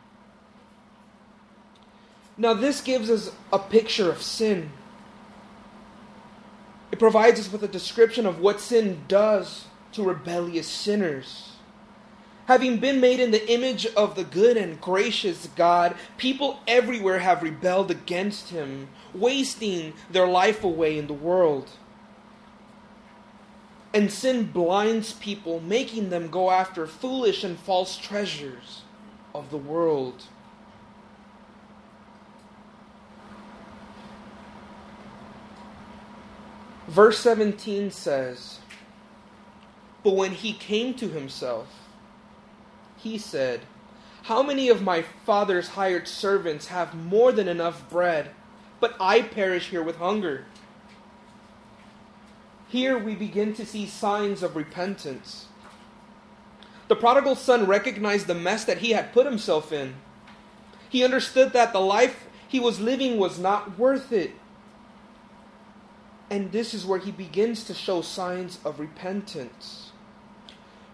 Now, 2.38 2.54
this 2.54 2.80
gives 2.80 3.10
us 3.10 3.30
a 3.52 3.58
picture 3.58 4.10
of 4.10 4.20
sin. 4.20 4.70
It 6.90 6.98
provides 6.98 7.38
us 7.38 7.52
with 7.52 7.62
a 7.62 7.68
description 7.68 8.24
of 8.24 8.40
what 8.40 8.60
sin 8.60 9.02
does 9.06 9.66
to 9.92 10.02
rebellious 10.02 10.66
sinners. 10.66 11.50
Having 12.46 12.78
been 12.78 13.00
made 13.00 13.20
in 13.20 13.30
the 13.30 13.50
image 13.50 13.86
of 13.94 14.16
the 14.16 14.24
good 14.24 14.56
and 14.56 14.80
gracious 14.80 15.48
God, 15.54 15.94
people 16.16 16.60
everywhere 16.66 17.18
have 17.18 17.42
rebelled 17.42 17.90
against 17.90 18.50
Him, 18.50 18.88
wasting 19.14 19.92
their 20.10 20.26
life 20.26 20.64
away 20.64 20.98
in 20.98 21.08
the 21.08 21.14
world. 21.14 21.70
And 23.92 24.10
sin 24.10 24.50
blinds 24.50 25.12
people, 25.12 25.60
making 25.60 26.08
them 26.08 26.28
go 26.28 26.50
after 26.50 26.86
foolish 26.86 27.44
and 27.44 27.58
false 27.58 27.96
treasures 27.98 28.84
of 29.35 29.51
the 29.51 29.59
world. 29.59 30.25
Verse 36.87 37.18
17 37.18 37.90
says, 37.90 38.61
But 40.05 40.14
when 40.14 40.33
he 40.33 40.53
came 40.53 40.94
to 40.94 41.09
himself, 41.09 41.66
he 42.97 43.18
said, 43.18 43.62
How 44.25 44.42
many 44.42 44.68
of 44.68 44.83
my 44.83 45.03
father's 45.03 45.68
hired 45.68 46.07
servants 46.07 46.68
have 46.68 46.94
more 46.94 47.33
than 47.33 47.49
enough 47.49 47.90
bread, 47.90 48.31
but 48.79 48.94
I 49.01 49.23
perish 49.23 49.70
here 49.70 49.83
with 49.83 49.97
hunger? 49.97 50.44
Here 52.68 52.99
we 52.99 53.14
begin 53.14 53.55
to 53.55 53.66
see 53.66 53.87
signs 53.87 54.42
of 54.42 54.57
repentance. 54.57 55.47
The 56.88 56.97
prodigal 56.97 57.37
son 57.37 57.66
recognized 57.66 58.27
the 58.27 58.35
mess 58.35 58.64
that 58.64 58.79
he 58.79 58.90
had 58.90 59.12
put 59.12 59.27
himself 59.27 59.73
in. 59.73 59.94
He 60.88 61.05
understood 61.05 61.53
that 61.53 61.73
the 61.73 61.81
life 61.81 62.27
he 62.47 62.61
was 62.61 62.81
living 62.81 63.18
was 63.18 63.38
not 63.38 63.79
worth 63.79 64.12
it. 64.12 64.33
And 66.31 66.53
this 66.53 66.75
is 66.75 66.85
where 66.85 66.99
he 66.99 67.11
begins 67.11 67.64
to 67.64 67.75
show 67.75 68.03
signs 68.03 68.59
of 68.64 68.81
repentance. 68.81 69.90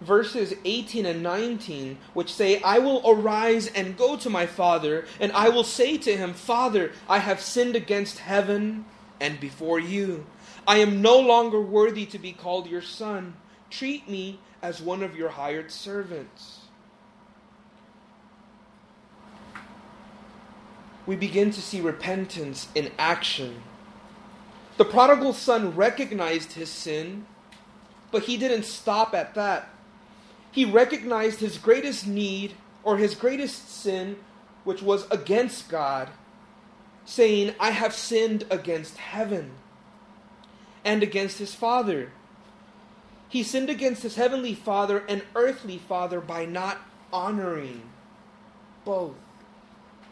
Verses 0.01 0.55
18 0.65 1.05
and 1.05 1.23
19, 1.23 1.99
which 2.15 2.33
say, 2.33 2.63
I 2.63 2.79
will 2.79 3.03
arise 3.05 3.67
and 3.67 3.99
go 3.99 4.17
to 4.17 4.31
my 4.31 4.47
father, 4.47 5.05
and 5.21 5.31
I 5.33 5.51
will 5.51 5.65
say 5.65 5.99
to 5.99 6.17
him, 6.17 6.33
Father, 6.33 6.93
I 7.09 7.19
have 7.19 7.41
sinned 7.41 7.77
against 7.77 8.19
heaven 8.19 8.87
and 9.21 9.39
before 9.39 9.79
you. 9.79 10.25
I 10.67 10.79
am 10.79 11.03
no 11.03 11.19
longer 11.19 11.61
worthy 11.61 12.07
to 12.07 12.19
be 12.19 12.33
called 12.33 12.67
your 12.67 12.81
son. 12.81 13.35
Treat 13.69 14.09
me 14.09 14.41
as 14.63 14.81
one 14.81 15.03
of 15.03 15.17
your 15.17 15.31
hired 15.31 15.71
servants. 15.71 16.61
We 21.07 21.17
begin 21.17 21.51
to 21.51 21.63
see 21.63 21.81
repentance 21.81 22.69
in 22.75 22.93
action. 22.99 23.63
The 24.77 24.85
prodigal 24.85 25.33
son 25.33 25.75
recognized 25.75 26.53
his 26.53 26.69
sin, 26.69 27.27
but 28.11 28.25
he 28.25 28.37
didn't 28.37 28.65
stop 28.65 29.15
at 29.15 29.35
that. 29.35 29.69
He 30.53 30.65
recognized 30.65 31.41
his 31.41 31.59
greatest 31.59 32.07
need 32.07 32.55
or 32.83 32.97
his 32.97 33.15
greatest 33.15 33.71
sin, 33.71 34.17
which 34.65 34.83
was 34.83 35.07
against 35.11 35.69
God, 35.69 36.09
saying, 37.05 37.55
I 37.59 37.71
have 37.71 37.95
sinned 37.95 38.45
against 38.51 38.97
heaven 38.97 39.53
and 40.85 41.03
against 41.03 41.39
his 41.39 41.55
father. 41.55 42.13
He 43.31 43.43
sinned 43.45 43.71
against 43.71 44.03
his 44.03 44.17
heavenly 44.17 44.55
father 44.55 45.05
and 45.09 45.23
earthly 45.35 45.79
father 45.79 46.21
by 46.21 46.45
not 46.45 46.79
honoring 47.13 47.83
both. 48.85 49.15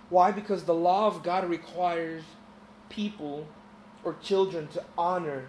Why? 0.08 0.30
Because 0.30 0.64
the 0.64 0.74
law 0.74 1.08
of 1.08 1.22
God 1.22 1.50
requires 1.50 2.22
people 2.88 3.46
or 4.04 4.14
children 4.22 4.68
to 4.68 4.84
honor 4.96 5.48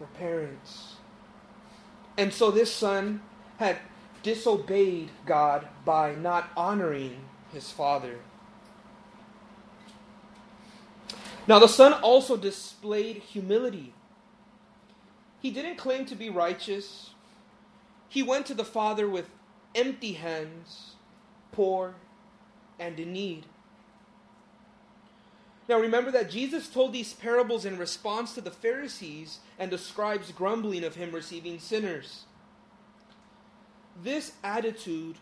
their 0.00 0.08
parents. 0.08 0.96
And 2.18 2.32
so 2.32 2.50
this 2.50 2.74
son 2.74 3.22
had 3.58 3.78
disobeyed 4.24 5.10
God 5.24 5.68
by 5.84 6.16
not 6.16 6.50
honoring 6.56 7.18
his 7.52 7.70
father. 7.70 8.18
Now, 11.46 11.60
the 11.60 11.68
son 11.68 11.92
also 11.92 12.36
displayed 12.36 13.18
humility. 13.18 13.93
He 15.44 15.50
didn't 15.50 15.76
claim 15.76 16.06
to 16.06 16.14
be 16.14 16.30
righteous. 16.30 17.10
He 18.08 18.22
went 18.22 18.46
to 18.46 18.54
the 18.54 18.64
father 18.64 19.06
with 19.06 19.28
empty 19.74 20.14
hands, 20.14 20.92
poor 21.52 21.96
and 22.80 22.98
in 22.98 23.12
need. 23.12 23.44
Now 25.68 25.78
remember 25.78 26.10
that 26.12 26.30
Jesus 26.30 26.70
told 26.70 26.94
these 26.94 27.12
parables 27.12 27.66
in 27.66 27.76
response 27.76 28.32
to 28.32 28.40
the 28.40 28.50
Pharisees 28.50 29.40
and 29.58 29.70
the 29.70 29.76
scribes 29.76 30.32
grumbling 30.32 30.82
of 30.82 30.94
him 30.94 31.12
receiving 31.12 31.58
sinners. 31.58 32.24
This 34.02 34.32
attitude 34.42 35.16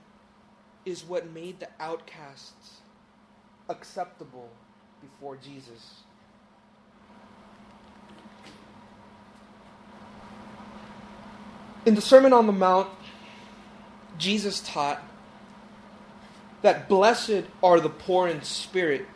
is 0.85 1.03
what 1.03 1.33
made 1.33 1.59
the 1.59 1.69
outcasts 1.81 2.83
acceptable 3.69 4.51
before 5.01 5.37
Jesus. 5.37 6.05
In 11.85 11.95
the 11.95 12.01
Sermon 12.01 12.33
on 12.33 12.47
the 12.47 12.53
Mount, 12.53 12.89
Jesus 14.19 14.61
taught 14.61 15.03
that 16.63 16.89
blessed 16.89 17.45
are 17.63 17.81
the 17.81 17.89
poor 17.89 18.29
in 18.29 18.43
spirit 18.43 19.07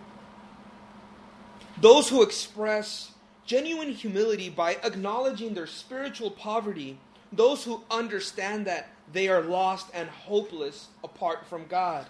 those 1.80 2.08
who 2.08 2.22
express 2.22 3.12
genuine 3.44 3.92
humility 3.92 4.48
by 4.48 4.76
acknowledging 4.82 5.54
their 5.54 5.66
spiritual 5.66 6.30
poverty, 6.30 6.98
those 7.32 7.64
who 7.64 7.82
understand 7.90 8.66
that 8.66 8.88
they 9.12 9.28
are 9.28 9.42
lost 9.42 9.88
and 9.92 10.08
hopeless 10.08 10.88
apart 11.04 11.46
from 11.46 11.66
God. 11.66 12.06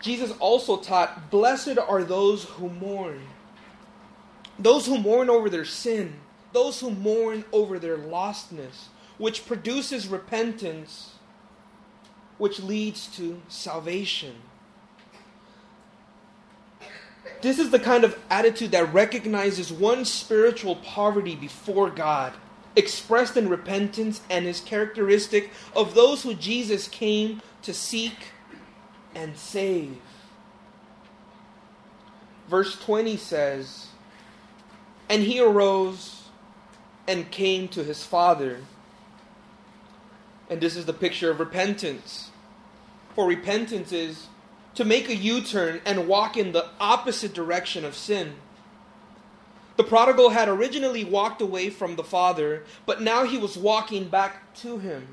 Jesus 0.00 0.32
also 0.38 0.78
taught, 0.78 1.30
Blessed 1.30 1.78
are 1.78 2.02
those 2.02 2.44
who 2.44 2.70
mourn. 2.70 3.20
Those 4.58 4.86
who 4.86 4.98
mourn 4.98 5.28
over 5.28 5.50
their 5.50 5.64
sin, 5.64 6.14
those 6.52 6.80
who 6.80 6.90
mourn 6.90 7.44
over 7.52 7.78
their 7.78 7.98
lostness, 7.98 8.86
which 9.18 9.46
produces 9.46 10.08
repentance, 10.08 11.14
which 12.38 12.60
leads 12.60 13.06
to 13.16 13.40
salvation. 13.48 14.34
This 17.40 17.58
is 17.58 17.70
the 17.70 17.78
kind 17.78 18.04
of 18.04 18.18
attitude 18.30 18.72
that 18.72 18.92
recognizes 18.92 19.72
one's 19.72 20.10
spiritual 20.10 20.76
poverty 20.76 21.36
before 21.36 21.90
God, 21.90 22.32
expressed 22.74 23.36
in 23.36 23.48
repentance, 23.48 24.20
and 24.30 24.46
is 24.46 24.60
characteristic 24.60 25.50
of 25.76 25.94
those 25.94 26.22
who 26.22 26.34
Jesus 26.34 26.88
came 26.88 27.40
to 27.62 27.74
seek 27.74 28.14
and 29.14 29.36
save. 29.36 29.98
Verse 32.48 32.78
20 32.80 33.16
says, 33.16 33.86
And 35.08 35.22
he 35.22 35.40
arose 35.40 36.17
and 37.08 37.30
came 37.30 37.66
to 37.68 37.82
his 37.82 38.04
father. 38.04 38.60
And 40.48 40.60
this 40.60 40.76
is 40.76 40.86
the 40.86 40.92
picture 40.92 41.30
of 41.30 41.40
repentance. 41.40 42.30
For 43.14 43.26
repentance 43.26 43.90
is 43.90 44.28
to 44.74 44.84
make 44.84 45.08
a 45.08 45.16
U 45.16 45.40
turn 45.40 45.80
and 45.84 46.06
walk 46.06 46.36
in 46.36 46.52
the 46.52 46.68
opposite 46.78 47.34
direction 47.34 47.84
of 47.84 47.96
sin. 47.96 48.34
The 49.76 49.84
prodigal 49.84 50.30
had 50.30 50.48
originally 50.48 51.04
walked 51.04 51.40
away 51.40 51.70
from 51.70 51.96
the 51.96 52.04
Father, 52.04 52.64
but 52.84 53.00
now 53.00 53.24
he 53.24 53.38
was 53.38 53.56
walking 53.56 54.08
back 54.08 54.52
to 54.56 54.78
him. 54.78 55.06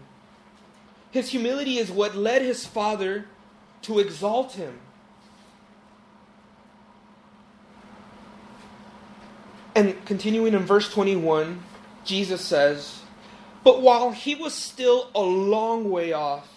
His 1.11 1.29
humility 1.29 1.77
is 1.77 1.91
what 1.91 2.15
led 2.15 2.41
his 2.41 2.65
Father 2.65 3.25
to 3.83 3.99
exalt 3.99 4.53
him. 4.53 4.79
And 9.75 10.03
continuing 10.05 10.53
in 10.53 10.65
verse 10.65 10.91
21, 10.91 11.61
Jesus 12.05 12.41
says, 12.41 13.01
But 13.63 13.81
while 13.81 14.11
he 14.11 14.35
was 14.35 14.53
still 14.53 15.09
a 15.15 15.21
long 15.21 15.89
way 15.89 16.13
off, 16.13 16.47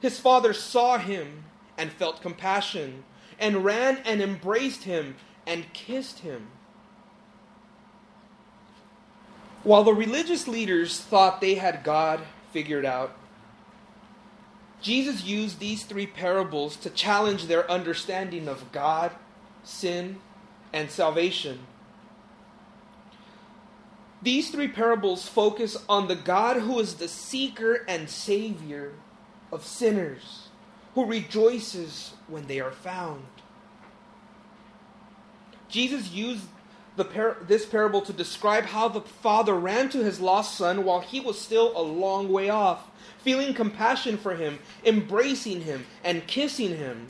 his 0.00 0.18
father 0.18 0.52
saw 0.52 0.98
him 0.98 1.44
and 1.76 1.92
felt 1.92 2.20
compassion, 2.20 3.04
and 3.38 3.64
ran 3.64 3.98
and 4.04 4.20
embraced 4.20 4.84
him 4.84 5.16
and 5.46 5.72
kissed 5.72 6.20
him. 6.20 6.48
While 9.62 9.84
the 9.84 9.94
religious 9.94 10.48
leaders 10.48 11.00
thought 11.00 11.40
they 11.40 11.54
had 11.54 11.84
God 11.84 12.20
figured 12.52 12.84
out, 12.84 13.16
Jesus 14.80 15.24
used 15.24 15.58
these 15.58 15.84
three 15.84 16.06
parables 16.06 16.76
to 16.76 16.90
challenge 16.90 17.46
their 17.46 17.68
understanding 17.70 18.48
of 18.48 18.70
God, 18.70 19.12
sin, 19.64 20.18
and 20.72 20.90
salvation. 20.90 21.60
These 24.22 24.50
three 24.50 24.68
parables 24.68 25.28
focus 25.28 25.76
on 25.88 26.08
the 26.08 26.16
God 26.16 26.58
who 26.58 26.78
is 26.80 26.94
the 26.94 27.08
seeker 27.08 27.84
and 27.86 28.10
savior 28.10 28.94
of 29.52 29.64
sinners, 29.64 30.48
who 30.94 31.04
rejoices 31.04 32.14
when 32.26 32.46
they 32.46 32.60
are 32.60 32.72
found. 32.72 33.24
Jesus 35.68 36.10
used 36.10 36.44
par- 37.04 37.36
this 37.46 37.64
parable 37.66 38.00
to 38.02 38.12
describe 38.12 38.64
how 38.64 38.88
the 38.88 39.00
father 39.00 39.54
ran 39.54 39.88
to 39.90 40.02
his 40.02 40.20
lost 40.20 40.56
son 40.56 40.84
while 40.84 41.00
he 41.00 41.20
was 41.20 41.40
still 41.40 41.72
a 41.76 41.82
long 41.82 42.28
way 42.28 42.48
off, 42.48 42.90
feeling 43.18 43.54
compassion 43.54 44.16
for 44.16 44.34
him, 44.34 44.58
embracing 44.84 45.60
him, 45.60 45.86
and 46.02 46.26
kissing 46.26 46.76
him. 46.76 47.06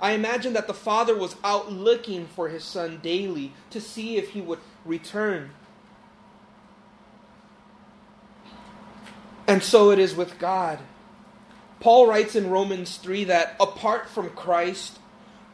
I 0.00 0.12
imagine 0.12 0.54
that 0.54 0.66
the 0.66 0.74
father 0.74 1.16
was 1.16 1.36
out 1.44 1.70
looking 1.70 2.26
for 2.26 2.48
his 2.48 2.64
son 2.64 3.00
daily 3.02 3.52
to 3.70 3.80
see 3.80 4.16
if 4.16 4.30
he 4.30 4.40
would 4.40 4.58
return. 4.84 5.50
And 9.46 9.62
so 9.62 9.90
it 9.90 9.98
is 9.98 10.14
with 10.14 10.38
God. 10.38 10.78
Paul 11.80 12.06
writes 12.06 12.36
in 12.36 12.50
Romans 12.50 12.96
3 12.98 13.24
that 13.24 13.56
apart 13.58 14.08
from 14.08 14.30
Christ, 14.30 14.98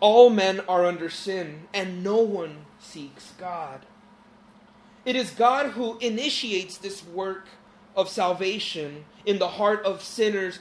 all 0.00 0.28
men 0.28 0.60
are 0.68 0.84
under 0.84 1.08
sin, 1.08 1.68
and 1.72 2.04
no 2.04 2.18
one 2.18 2.66
seeks 2.78 3.32
God. 3.38 3.86
It 5.04 5.16
is 5.16 5.30
God 5.30 5.70
who 5.70 5.98
initiates 5.98 6.76
this 6.76 7.04
work 7.04 7.48
of 7.94 8.08
salvation 8.08 9.04
in 9.24 9.38
the 9.38 9.48
heart 9.48 9.84
of 9.84 10.02
sinners 10.02 10.58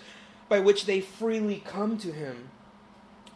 by 0.47 0.59
which 0.59 0.85
they 0.85 1.01
freely 1.01 1.61
come 1.65 1.97
to 1.97 2.11
Him. 2.11 2.49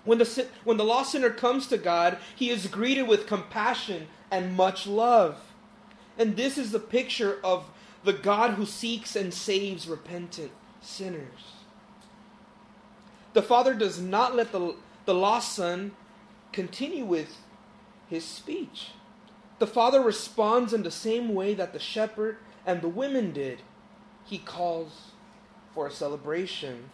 When 0.05 0.19
the, 0.19 0.47
when 0.63 0.77
the 0.77 0.85
lost 0.85 1.11
sinner 1.11 1.29
comes 1.29 1.67
to 1.67 1.77
God, 1.77 2.17
he 2.35 2.49
is 2.49 2.67
greeted 2.67 3.07
with 3.07 3.27
compassion 3.27 4.07
and 4.31 4.55
much 4.55 4.87
love. 4.87 5.39
And 6.17 6.35
this 6.35 6.57
is 6.57 6.71
the 6.71 6.79
picture 6.79 7.39
of 7.43 7.65
the 8.03 8.13
God 8.13 8.51
who 8.51 8.65
seeks 8.65 9.15
and 9.15 9.33
saves 9.33 9.87
repentant 9.87 10.51
sinners. 10.81 11.53
The 13.33 13.41
Father 13.41 13.73
does 13.73 13.99
not 14.01 14.35
let 14.35 14.51
the, 14.51 14.75
the 15.05 15.13
lost 15.13 15.53
son 15.53 15.91
continue 16.51 17.05
with 17.05 17.37
his 18.09 18.25
speech. 18.25 18.87
The 19.59 19.67
Father 19.67 20.01
responds 20.01 20.73
in 20.73 20.83
the 20.83 20.91
same 20.91 21.33
way 21.33 21.53
that 21.53 21.73
the 21.73 21.79
shepherd 21.79 22.37
and 22.65 22.81
the 22.81 22.89
women 22.89 23.31
did. 23.31 23.61
He 24.25 24.37
calls 24.37 25.11
for 25.73 25.87
a 25.87 25.91
celebration. 25.91 26.89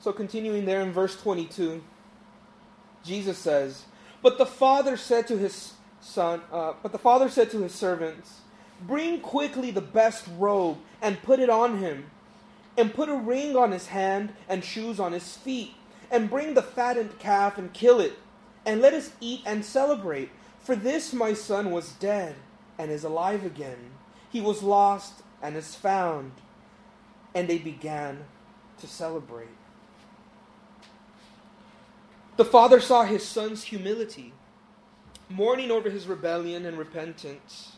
So, 0.00 0.12
continuing 0.12 0.64
there 0.64 0.80
in 0.80 0.92
verse 0.92 1.20
22, 1.20 1.82
Jesus 3.04 3.36
says, 3.36 3.84
But 4.22 4.38
the 4.38 4.46
Father 4.46 4.96
said 4.96 5.26
to 5.28 5.36
his 5.36 5.74
son, 6.00 6.42
uh, 6.52 6.74
but 6.82 6.92
the 6.92 6.98
Father 6.98 7.28
said 7.28 7.50
to 7.50 7.62
his 7.62 7.74
servants, 7.74 8.40
Bring 8.80 9.20
quickly 9.20 9.70
the 9.70 9.80
best 9.80 10.24
robe 10.36 10.78
and 11.02 11.22
put 11.22 11.40
it 11.40 11.50
on 11.50 11.78
him, 11.78 12.10
and 12.76 12.94
put 12.94 13.08
a 13.08 13.14
ring 13.14 13.56
on 13.56 13.72
his 13.72 13.88
hand 13.88 14.32
and 14.48 14.64
shoes 14.64 15.00
on 15.00 15.12
his 15.12 15.36
feet, 15.36 15.74
and 16.10 16.30
bring 16.30 16.54
the 16.54 16.62
fattened 16.62 17.18
calf 17.18 17.58
and 17.58 17.72
kill 17.72 18.00
it, 18.00 18.18
and 18.64 18.80
let 18.80 18.94
us 18.94 19.10
eat 19.20 19.42
and 19.44 19.64
celebrate. 19.64 20.30
For 20.60 20.76
this 20.76 21.12
my 21.12 21.32
son 21.32 21.70
was 21.70 21.92
dead 21.92 22.36
and 22.78 22.90
is 22.90 23.04
alive 23.04 23.44
again. 23.44 23.90
He 24.30 24.40
was 24.40 24.62
lost 24.62 25.22
and 25.42 25.56
is 25.56 25.74
found. 25.74 26.32
And 27.34 27.48
they 27.48 27.58
began 27.58 28.24
to 28.80 28.86
celebrate. 28.86 29.48
The 32.36 32.44
father 32.44 32.80
saw 32.80 33.04
his 33.04 33.24
son's 33.24 33.64
humility, 33.64 34.32
mourning 35.28 35.70
over 35.70 35.90
his 35.90 36.06
rebellion 36.06 36.64
and 36.64 36.78
repentance 36.78 37.72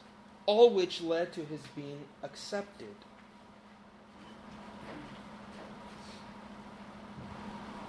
all 0.47 0.71
which 0.71 1.01
led 1.01 1.33
to 1.33 1.45
his 1.45 1.61
being 1.77 2.01
accepted. 2.23 2.95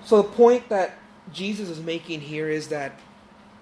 So, 0.04 0.18
the 0.18 0.30
point 0.30 0.70
that 0.70 0.98
Jesus 1.34 1.70
is 1.70 1.80
making 1.80 2.22
here 2.22 2.50
is 2.50 2.68
that 2.68 3.00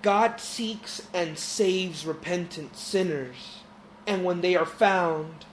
God 0.01 0.39
seeks 0.39 1.01
and 1.13 1.37
saves 1.37 2.05
repentant 2.05 2.75
sinners, 2.75 3.59
and 4.07 4.23
when 4.23 4.41
they 4.41 4.55
are 4.55 4.65
found, 4.65 5.45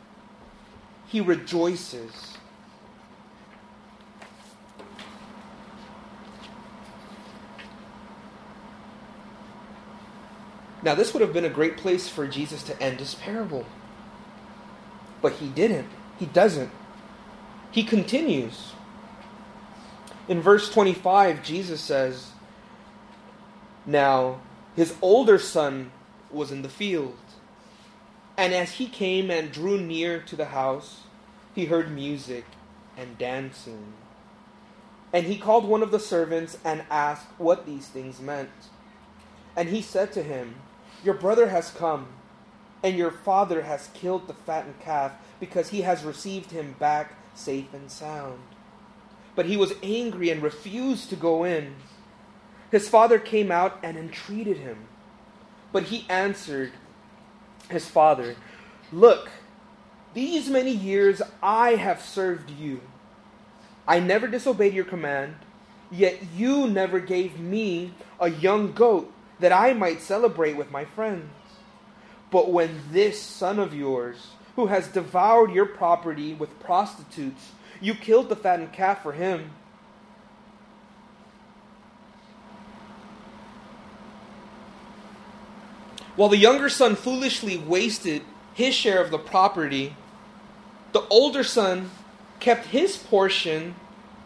he 1.07 1.21
rejoices. 1.21 2.36
Now, 10.87 10.95
this 10.95 11.13
would 11.13 11.21
have 11.21 11.33
been 11.33 11.45
a 11.45 11.51
great 11.51 11.77
place 11.77 12.09
for 12.09 12.29
Jesus 12.29 12.63
to 12.63 12.81
end 12.81 13.01
his 13.01 13.17
parable. 13.17 13.67
But 15.21 15.33
he 15.33 15.49
didn't. 15.49 15.89
He 16.17 16.27
doesn't. 16.27 16.71
He 17.73 17.83
continues. 17.83 18.71
In 20.29 20.41
verse 20.41 20.71
25, 20.73 21.43
Jesus 21.43 21.81
says, 21.81 22.31
Now 23.85 24.39
his 24.77 24.95
older 25.03 25.41
son 25.41 25.91
was 26.31 26.53
in 26.53 26.63
the 26.63 26.69
field. 26.69 27.17
And 28.37 28.55
as 28.55 28.75
he 28.75 28.87
came 28.87 29.29
and 29.29 29.51
drew 29.51 29.81
near 29.81 30.21
to 30.21 30.37
the 30.37 30.45
house, 30.45 31.01
he 31.53 31.65
heard 31.65 31.91
music 31.91 32.45
and 32.97 33.19
dancing. 33.19 33.93
And 35.13 35.27
he 35.27 35.37
called 35.37 35.65
one 35.65 35.83
of 35.83 35.91
the 35.91 35.99
servants 35.99 36.59
and 36.65 36.85
asked 36.89 37.27
what 37.39 37.67
these 37.67 37.89
things 37.89 38.21
meant. 38.21 38.51
And 39.57 39.71
he 39.71 39.83
said 39.83 40.13
to 40.13 40.23
him, 40.23 40.55
your 41.07 41.15
brother 41.15 41.49
has 41.49 41.71
come, 41.71 42.09
and 42.83 42.99
your 42.99 43.13
father 43.13 43.63
has 43.63 43.89
killed 43.95 44.27
the 44.27 44.35
fattened 44.35 44.81
calf, 44.81 45.13
because 45.39 45.71
he 45.71 45.83
has 45.83 46.05
received 46.05 46.51
him 46.51 46.75
back 46.79 47.15
safe 47.35 47.73
and 47.73 47.91
sound. 47.91 48.41
But 49.35 49.47
he 49.47 49.57
was 49.57 49.75
angry 49.83 50.31
and 50.31 50.43
refused 50.43 51.09
to 51.11 51.17
go 51.17 51.45
in. 51.45 51.77
His 52.71 52.89
father 52.89 53.19
came 53.19 53.53
out 53.53 53.79
and 53.83 53.97
entreated 53.97 54.59
him. 54.59 54.89
But 55.73 55.85
he 55.85 56.07
answered 56.09 56.73
his 57.69 57.87
father, 57.87 58.37
Look, 58.93 59.31
these 60.15 60.49
many 60.49 60.71
years 60.71 61.21
I 61.43 61.73
have 61.73 62.01
served 62.01 62.51
you. 62.51 62.81
I 63.87 64.01
never 64.01 64.27
disobeyed 64.27 64.75
your 64.75 64.85
command, 64.85 65.37
yet 65.91 66.19
you 66.35 66.67
never 66.67 66.99
gave 66.99 67.39
me 67.39 67.93
a 68.19 68.31
young 68.31 68.73
goat 68.73 69.13
that 69.41 69.53
I 69.53 69.73
might 69.73 70.01
celebrate 70.01 70.57
with 70.57 70.71
my 70.71 70.85
friends. 70.85 71.31
But 72.31 72.51
when 72.51 72.81
this 72.91 73.21
son 73.21 73.59
of 73.59 73.75
yours, 73.75 74.29
who 74.57 74.67
has 74.67 74.89
devoured 74.89 75.53
your 75.53 75.67
property 75.67 76.35
with 76.35 76.59
prostitutes, 76.59 77.53
you 77.81 77.95
killed 77.95 78.29
the 78.29 78.37
fattened 78.37 78.73
calf 78.73 79.03
for 79.03 79.13
him. 79.13 79.51
While 86.17 86.31
the 86.31 86.39
younger 86.39 86.71
son 86.71 86.97
foolishly 86.97 87.59
wasted 87.59 88.23
his 88.55 88.75
share 88.75 89.03
of 89.03 89.11
the 89.11 89.19
property, 89.19 89.95
the 90.93 91.07
older 91.09 91.45
son 91.45 91.91
kept 92.41 92.69
his 92.69 92.97
portion 92.97 93.75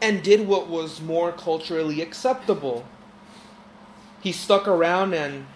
and 0.00 0.22
did 0.22 0.46
what 0.46 0.68
was 0.68 1.00
more 1.00 1.32
culturally 1.32 2.00
acceptable 2.00 2.86
he 4.20 4.32
stuck 4.32 4.68
around 4.68 5.14
and 5.14 5.46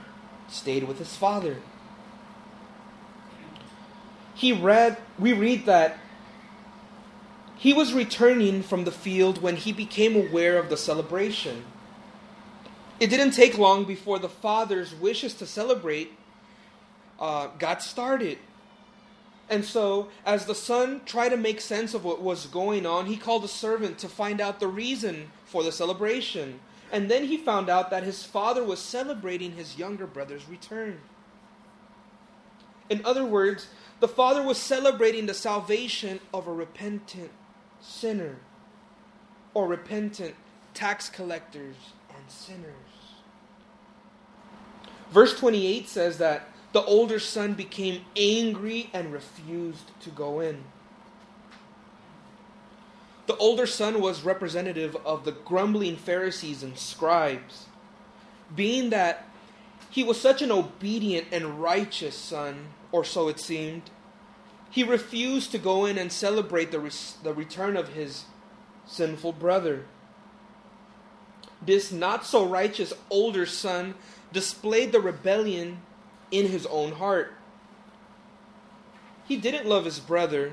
stayed 0.48 0.84
with 0.84 0.98
his 0.98 1.16
father. 1.16 1.58
He 4.34 4.52
read, 4.52 4.98
we 5.18 5.32
read 5.32 5.66
that 5.66 5.98
he 7.56 7.72
was 7.72 7.94
returning 7.94 8.62
from 8.62 8.84
the 8.84 8.92
field 8.92 9.40
when 9.40 9.56
he 9.56 9.72
became 9.72 10.16
aware 10.16 10.58
of 10.58 10.68
the 10.68 10.76
celebration. 10.76 11.64
It 13.00 13.08
didn't 13.08 13.32
take 13.32 13.58
long 13.58 13.84
before 13.84 14.18
the 14.18 14.28
father's 14.28 14.94
wishes 14.94 15.34
to 15.34 15.46
celebrate 15.46 16.12
uh, 17.18 17.48
got 17.58 17.82
started. 17.82 18.38
And 19.48 19.64
so, 19.64 20.08
as 20.24 20.46
the 20.46 20.54
son 20.54 21.02
tried 21.04 21.28
to 21.30 21.36
make 21.36 21.60
sense 21.60 21.94
of 21.94 22.04
what 22.04 22.22
was 22.22 22.46
going 22.46 22.86
on, 22.86 23.06
he 23.06 23.16
called 23.16 23.44
a 23.44 23.48
servant 23.48 23.98
to 23.98 24.08
find 24.08 24.40
out 24.40 24.58
the 24.58 24.68
reason 24.68 25.30
for 25.44 25.62
the 25.62 25.72
celebration. 25.72 26.60
And 26.94 27.10
then 27.10 27.24
he 27.24 27.36
found 27.36 27.68
out 27.68 27.90
that 27.90 28.04
his 28.04 28.22
father 28.22 28.62
was 28.62 28.78
celebrating 28.78 29.50
his 29.50 29.76
younger 29.76 30.06
brother's 30.06 30.48
return. 30.48 31.00
In 32.88 33.04
other 33.04 33.24
words, 33.24 33.66
the 33.98 34.06
father 34.06 34.44
was 34.44 34.58
celebrating 34.58 35.26
the 35.26 35.34
salvation 35.34 36.20
of 36.32 36.46
a 36.46 36.52
repentant 36.52 37.32
sinner 37.80 38.36
or 39.54 39.66
repentant 39.66 40.36
tax 40.72 41.08
collectors 41.08 41.74
and 42.14 42.30
sinners. 42.30 42.62
Verse 45.10 45.36
28 45.36 45.88
says 45.88 46.18
that 46.18 46.48
the 46.72 46.84
older 46.84 47.18
son 47.18 47.54
became 47.54 48.02
angry 48.16 48.88
and 48.92 49.12
refused 49.12 49.90
to 50.02 50.10
go 50.10 50.38
in. 50.38 50.62
The 53.26 53.36
older 53.36 53.66
son 53.66 54.00
was 54.00 54.22
representative 54.22 54.96
of 55.04 55.24
the 55.24 55.32
grumbling 55.32 55.96
Pharisees 55.96 56.62
and 56.62 56.78
scribes, 56.78 57.66
being 58.54 58.90
that 58.90 59.28
he 59.90 60.04
was 60.04 60.20
such 60.20 60.42
an 60.42 60.50
obedient 60.50 61.28
and 61.32 61.62
righteous 61.62 62.16
son, 62.16 62.66
or 62.92 63.04
so 63.04 63.28
it 63.28 63.40
seemed. 63.40 63.90
He 64.70 64.82
refused 64.82 65.52
to 65.52 65.58
go 65.58 65.86
in 65.86 65.96
and 65.96 66.10
celebrate 66.10 66.70
the, 66.70 66.94
the 67.22 67.32
return 67.32 67.76
of 67.76 67.90
his 67.90 68.24
sinful 68.86 69.32
brother. 69.32 69.84
This 71.62 71.92
not 71.92 72.26
so 72.26 72.44
righteous 72.44 72.92
older 73.08 73.46
son 73.46 73.94
displayed 74.32 74.92
the 74.92 75.00
rebellion 75.00 75.80
in 76.30 76.48
his 76.48 76.66
own 76.66 76.92
heart. 76.92 77.32
He 79.26 79.36
didn't 79.36 79.66
love 79.66 79.84
his 79.84 80.00
brother, 80.00 80.52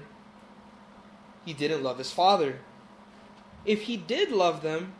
he 1.45 1.53
didn't 1.53 1.83
love 1.83 1.97
his 1.97 2.11
father. 2.11 2.59
If 3.65 3.83
he 3.83 3.97
did 3.97 4.31
love 4.31 4.61
them, 4.61 4.93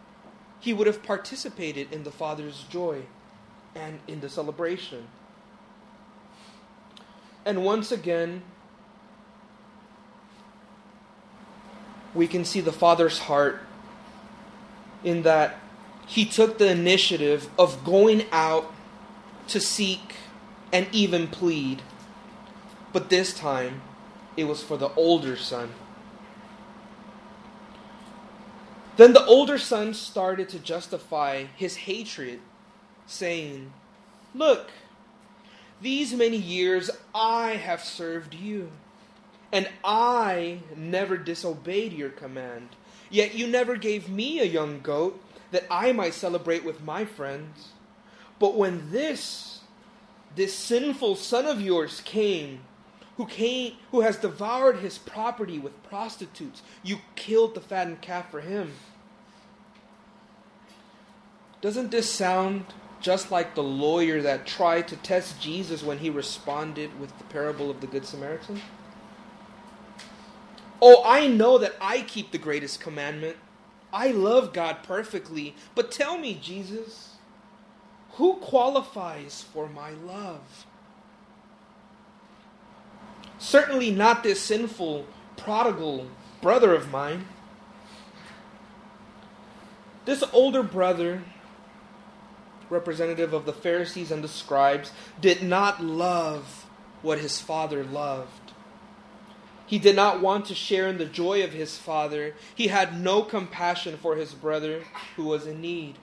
he 0.60 0.74
would 0.74 0.88
have 0.88 1.02
participated 1.04 1.92
in 1.92 2.04
the 2.04 2.12
father's 2.12 2.66
joy 2.70 3.04
and 3.76 4.00
in 4.08 4.22
the 4.22 4.30
celebration. 4.30 5.08
And 7.46 7.64
once 7.66 7.92
again, 7.92 8.44
we 12.14 12.28
can 12.28 12.46
see 12.46 12.62
the 12.62 12.72
father's 12.72 13.20
heart 13.20 13.62
in 15.04 15.24
that 15.24 15.58
he 16.06 16.26
took 16.26 16.58
the 16.58 16.70
initiative 16.70 17.50
of 17.58 17.84
going 17.84 18.26
out 18.32 18.72
to 19.48 19.60
seek 19.60 20.16
and 20.72 20.88
even 20.92 21.28
plead. 21.28 21.82
But 22.94 23.10
this 23.10 23.34
time, 23.34 23.82
it 24.38 24.44
was 24.44 24.62
for 24.62 24.78
the 24.78 24.90
older 24.96 25.36
son. 25.36 25.72
Then 28.98 29.14
the 29.14 29.26
older 29.26 29.58
son 29.58 29.94
started 29.94 30.50
to 30.50 30.60
justify 30.60 31.46
his 31.56 31.76
hatred, 31.76 32.40
saying, 33.08 33.74
Look, 34.36 34.70
these 35.82 36.14
many 36.14 36.38
years 36.38 36.92
I 37.16 37.52
have 37.52 37.84
served 37.84 38.34
you, 38.34 38.72
and 39.52 39.68
I 39.84 40.60
never 40.76 41.18
disobeyed 41.18 41.94
your 41.94 42.10
command. 42.10 42.70
Yet 43.10 43.36
you 43.36 43.48
never 43.48 43.76
gave 43.76 44.10
me 44.10 44.40
a 44.40 44.46
young 44.46 44.82
goat 44.82 45.22
that 45.52 45.66
I 45.70 45.92
might 45.92 46.14
celebrate 46.14 46.64
with 46.64 46.84
my 46.84 47.06
friends. 47.06 47.70
But 48.40 48.56
when 48.56 48.92
this, 48.92 49.60
this 50.36 50.54
sinful 50.54 51.16
son 51.16 51.46
of 51.46 51.62
yours 51.62 52.02
came, 52.02 52.62
who 53.22 53.28
came 53.28 53.74
who 53.92 54.02
has 54.02 54.18
devoured 54.18 54.78
his 54.78 54.98
property 54.98 55.60
with 55.60 55.84
prostitutes, 55.84 56.64
you 56.82 56.98
killed 57.16 57.54
the 57.54 57.62
fattened 57.62 58.02
calf 58.02 58.32
for 58.32 58.42
him. 58.42 58.74
Doesn't 61.62 61.92
this 61.92 62.10
sound 62.10 62.66
just 63.00 63.30
like 63.30 63.54
the 63.54 63.62
lawyer 63.62 64.24
that 64.24 64.48
tried 64.48 64.88
to 64.88 64.96
test 64.96 65.40
Jesus 65.40 65.84
when 65.84 66.00
he 66.00 66.10
responded 66.10 67.00
with 67.00 67.16
the 67.20 67.24
parable 67.26 67.70
of 67.70 67.80
the 67.80 67.86
Good 67.86 68.08
Samaritan? 68.08 68.60
Oh, 70.82 71.04
I 71.06 71.28
know 71.28 71.60
that 71.60 71.76
I 71.80 72.02
keep 72.02 72.32
the 72.32 72.40
greatest 72.40 72.82
commandment. 72.82 73.38
I 73.94 74.08
love 74.08 74.52
God 74.52 74.78
perfectly. 74.82 75.54
But 75.76 75.92
tell 75.92 76.18
me, 76.18 76.40
Jesus, 76.42 77.18
who 78.14 78.38
qualifies 78.38 79.46
for 79.54 79.70
my 79.70 79.92
love? 79.92 80.66
Certainly 83.42 83.92
not 83.92 84.24
this 84.24 84.40
sinful, 84.40 85.06
prodigal 85.36 86.08
brother 86.42 86.74
of 86.74 86.90
mine. 86.90 87.26
This 90.06 90.24
older 90.32 90.64
brother 90.64 91.24
representative 92.72 93.34
of 93.34 93.46
the 93.46 93.54
Pharisees 93.54 94.10
and 94.10 94.24
the 94.24 94.28
scribes, 94.30 94.92
did 95.20 95.44
not 95.44 95.84
love 95.84 96.66
what 97.02 97.20
his 97.20 97.40
father 97.40 97.84
loved. 97.84 98.54
He 99.68 99.78
did 99.78 99.96
not 99.96 100.22
want 100.22 100.46
to 100.46 100.56
share 100.56 100.88
in 100.88 100.98
the 100.98 101.06
joy 101.06 101.44
of 101.44 101.52
his 101.52 101.78
father. 101.78 102.34
He 102.56 102.68
had 102.68 103.00
no 103.00 103.22
compassion 103.22 103.98
for 103.98 104.16
his 104.16 104.34
brother 104.34 104.84
who 105.16 105.26
was 105.26 105.46
in 105.46 105.62
need. 105.62 105.98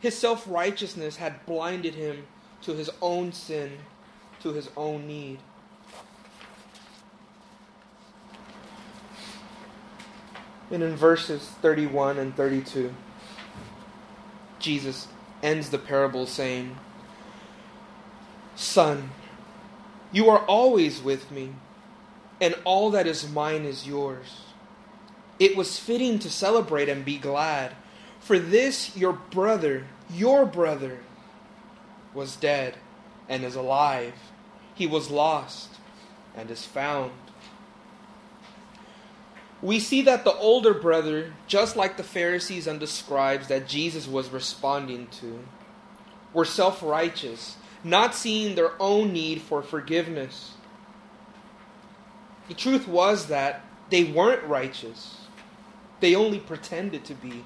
His 0.00 0.18
self 0.18 0.44
righteousness 0.46 1.16
had 1.16 1.46
blinded 1.46 1.94
him 1.94 2.26
to 2.62 2.74
his 2.74 2.90
own 3.00 3.32
sin, 3.32 3.78
to 4.42 4.52
his 4.52 4.68
own 4.76 5.06
need. 5.06 5.38
And 10.70 10.82
in 10.82 10.96
verses 10.96 11.42
31 11.62 12.18
and 12.18 12.34
32, 12.34 12.94
Jesus 14.58 15.08
ends 15.42 15.70
the 15.70 15.78
parable 15.78 16.26
saying, 16.26 16.76
Son, 18.56 19.10
you 20.10 20.30
are 20.30 20.44
always 20.46 21.02
with 21.02 21.30
me, 21.30 21.50
and 22.40 22.54
all 22.64 22.90
that 22.90 23.06
is 23.06 23.28
mine 23.28 23.64
is 23.64 23.86
yours. 23.86 24.40
It 25.38 25.56
was 25.56 25.78
fitting 25.78 26.18
to 26.20 26.30
celebrate 26.30 26.88
and 26.88 27.04
be 27.04 27.18
glad, 27.18 27.72
for 28.20 28.38
this 28.38 28.96
your 28.96 29.12
brother, 29.12 29.86
your 30.08 30.46
brother, 30.46 31.00
was 32.14 32.36
dead 32.36 32.76
and 33.28 33.44
is 33.44 33.56
alive. 33.56 34.14
He 34.74 34.86
was 34.86 35.10
lost 35.10 35.70
and 36.36 36.50
is 36.50 36.64
found 36.64 37.12
we 39.64 39.80
see 39.80 40.02
that 40.02 40.24
the 40.24 40.34
older 40.34 40.74
brother, 40.74 41.32
just 41.46 41.74
like 41.74 41.96
the 41.96 42.02
Pharisees 42.02 42.66
and 42.66 42.78
the 42.78 42.86
scribes 42.86 43.48
that 43.48 43.66
Jesus 43.66 44.06
was 44.06 44.28
responding 44.28 45.06
to, 45.06 45.42
were 46.34 46.44
self 46.44 46.82
righteous, 46.82 47.56
not 47.82 48.14
seeing 48.14 48.56
their 48.56 48.72
own 48.78 49.14
need 49.14 49.40
for 49.40 49.62
forgiveness. 49.62 50.52
The 52.48 52.54
truth 52.54 52.86
was 52.86 53.28
that 53.28 53.64
they 53.88 54.04
weren't 54.04 54.44
righteous, 54.44 55.28
they 56.00 56.14
only 56.14 56.40
pretended 56.40 57.06
to 57.06 57.14
be. 57.14 57.42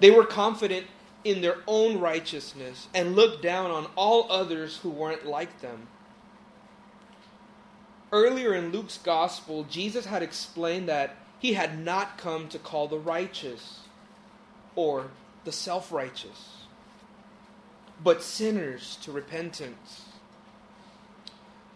They 0.00 0.10
were 0.10 0.24
confident 0.24 0.86
in 1.24 1.42
their 1.42 1.56
own 1.66 2.00
righteousness 2.00 2.88
and 2.94 3.14
looked 3.14 3.42
down 3.42 3.70
on 3.70 3.88
all 3.96 4.32
others 4.32 4.78
who 4.78 4.88
weren't 4.88 5.26
like 5.26 5.60
them. 5.60 5.88
Earlier 8.16 8.54
in 8.54 8.72
Luke's 8.72 8.96
gospel, 8.96 9.64
Jesus 9.64 10.06
had 10.06 10.22
explained 10.22 10.88
that 10.88 11.16
he 11.38 11.52
had 11.52 11.78
not 11.78 12.16
come 12.16 12.48
to 12.48 12.58
call 12.58 12.88
the 12.88 12.98
righteous 12.98 13.80
or 14.74 15.10
the 15.44 15.52
self 15.52 15.92
righteous, 15.92 16.64
but 18.02 18.22
sinners 18.22 18.96
to 19.02 19.12
repentance. 19.12 20.06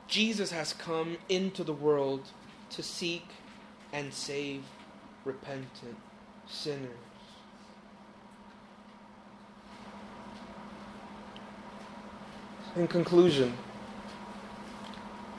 Jesus 0.09 0.51
has 0.51 0.73
come 0.73 1.19
into 1.29 1.63
the 1.63 1.75
world 1.75 2.23
to 2.71 2.83
seek 2.83 3.27
and 3.93 4.11
save 4.11 4.63
repentant 5.27 5.99
sinners. 6.49 6.89
In 12.77 12.89
conclusion, 12.89 13.53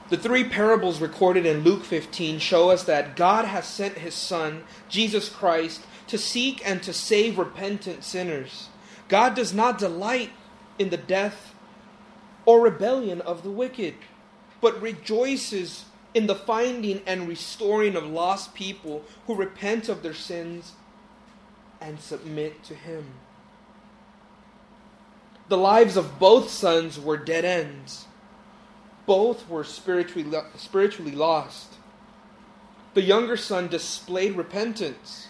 the 0.08 0.16
three 0.16 0.44
parables 0.44 1.00
recorded 1.00 1.46
in 1.46 1.64
Luke 1.64 1.84
15 1.84 2.38
show 2.38 2.70
us 2.70 2.84
that 2.84 3.16
God 3.16 3.44
has 3.44 3.66
sent 3.66 3.98
his 3.98 4.14
Son, 4.14 4.64
Jesus 4.88 5.28
Christ, 5.28 5.82
to 6.08 6.18
seek 6.18 6.66
and 6.68 6.82
to 6.82 6.92
save 6.92 7.38
repentant 7.38 8.04
sinners. 8.04 8.68
God 9.08 9.34
does 9.34 9.54
not 9.54 9.78
delight 9.78 10.30
in 10.78 10.90
the 10.90 10.96
death 10.96 11.54
or 12.44 12.60
rebellion 12.60 13.20
of 13.22 13.42
the 13.42 13.50
wicked, 13.50 13.94
but 14.60 14.80
rejoices 14.82 15.84
in 16.14 16.26
the 16.26 16.34
finding 16.34 17.00
and 17.06 17.28
restoring 17.28 17.96
of 17.96 18.04
lost 18.04 18.54
people 18.54 19.04
who 19.26 19.34
repent 19.34 19.88
of 19.88 20.02
their 20.02 20.14
sins 20.14 20.72
and 21.80 22.00
submit 22.00 22.62
to 22.64 22.74
Him. 22.74 23.06
The 25.48 25.56
lives 25.56 25.96
of 25.96 26.18
both 26.18 26.50
sons 26.50 26.98
were 26.98 27.16
dead 27.16 27.44
ends 27.44 28.06
both 29.06 29.48
were 29.48 29.64
spiritually, 29.64 30.30
spiritually 30.56 31.12
lost. 31.12 31.74
The 32.94 33.02
younger 33.02 33.36
son 33.36 33.68
displayed 33.68 34.36
repentance. 34.36 35.28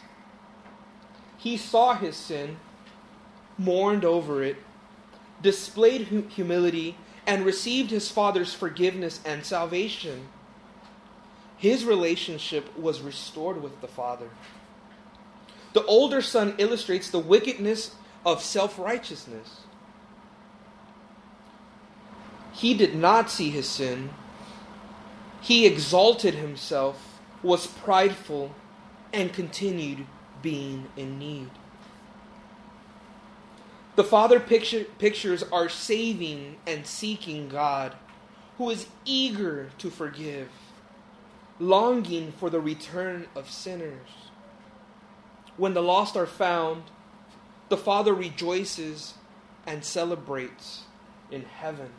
He 1.38 1.56
saw 1.56 1.94
his 1.94 2.16
sin 2.16 2.58
mourned 3.58 4.04
over 4.04 4.42
it, 4.42 4.56
displayed 5.40 6.26
humility, 6.30 6.96
and 7.26 7.44
received 7.44 7.90
his 7.90 8.10
father's 8.10 8.52
forgiveness 8.52 9.20
and 9.24 9.44
salvation, 9.44 10.28
his 11.56 11.84
relationship 11.84 12.76
was 12.76 13.00
restored 13.00 13.62
with 13.62 13.80
the 13.80 13.88
father. 13.88 14.30
The 15.74 15.84
older 15.84 16.20
son 16.20 16.54
illustrates 16.58 17.10
the 17.10 17.20
wickedness 17.20 17.94
of 18.26 18.42
self 18.42 18.78
righteousness. 18.78 19.60
He 22.62 22.74
did 22.74 22.94
not 22.94 23.28
see 23.28 23.50
his 23.50 23.68
sin. 23.68 24.10
He 25.40 25.66
exalted 25.66 26.34
himself, 26.34 27.18
was 27.42 27.66
prideful, 27.66 28.54
and 29.12 29.32
continued 29.32 30.06
being 30.42 30.86
in 30.96 31.18
need. 31.18 31.50
The 33.96 34.04
Father 34.04 34.38
picture, 34.38 34.84
pictures 35.00 35.42
our 35.50 35.68
saving 35.68 36.54
and 36.64 36.86
seeking 36.86 37.48
God, 37.48 37.96
who 38.58 38.70
is 38.70 38.86
eager 39.04 39.70
to 39.78 39.90
forgive, 39.90 40.48
longing 41.58 42.30
for 42.30 42.48
the 42.48 42.60
return 42.60 43.26
of 43.34 43.50
sinners. 43.50 44.30
When 45.56 45.74
the 45.74 45.82
lost 45.82 46.16
are 46.16 46.26
found, 46.26 46.84
the 47.70 47.76
Father 47.76 48.14
rejoices 48.14 49.14
and 49.66 49.84
celebrates 49.84 50.84
in 51.28 51.42
heaven. 51.42 51.90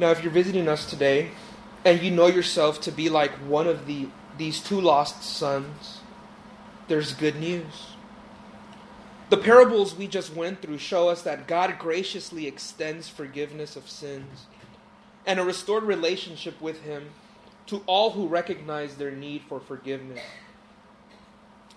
Now, 0.00 0.12
if 0.12 0.22
you're 0.22 0.32
visiting 0.32 0.66
us 0.66 0.88
today 0.88 1.28
and 1.84 2.00
you 2.00 2.10
know 2.10 2.26
yourself 2.26 2.80
to 2.82 2.90
be 2.90 3.10
like 3.10 3.32
one 3.32 3.66
of 3.66 3.86
the, 3.86 4.08
these 4.38 4.58
two 4.58 4.80
lost 4.80 5.22
sons, 5.22 6.00
there's 6.88 7.12
good 7.12 7.36
news. 7.36 7.88
The 9.28 9.36
parables 9.36 9.94
we 9.94 10.06
just 10.06 10.34
went 10.34 10.62
through 10.62 10.78
show 10.78 11.10
us 11.10 11.20
that 11.22 11.46
God 11.46 11.78
graciously 11.78 12.46
extends 12.46 13.10
forgiveness 13.10 13.76
of 13.76 13.90
sins 13.90 14.46
and 15.26 15.38
a 15.38 15.44
restored 15.44 15.84
relationship 15.84 16.58
with 16.62 16.80
Him 16.80 17.10
to 17.66 17.82
all 17.84 18.12
who 18.12 18.26
recognize 18.26 18.94
their 18.94 19.10
need 19.10 19.42
for 19.50 19.60
forgiveness. 19.60 20.22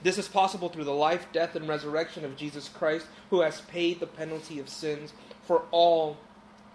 This 0.01 0.17
is 0.17 0.29
possible 0.29 0.69
through 0.69 0.85
the 0.85 0.91
life, 0.91 1.27
death, 1.33 1.57
and 1.57 1.67
resurrection 1.67 2.23
of 2.23 2.37
Jesus 2.37 2.69
Christ, 2.69 3.05
who 3.31 3.41
has 3.41 3.59
paid 3.59 3.99
the 3.99 4.07
penalty 4.07 4.59
of 4.59 4.69
sins 4.69 5.11
for 5.45 5.63
all 5.71 6.17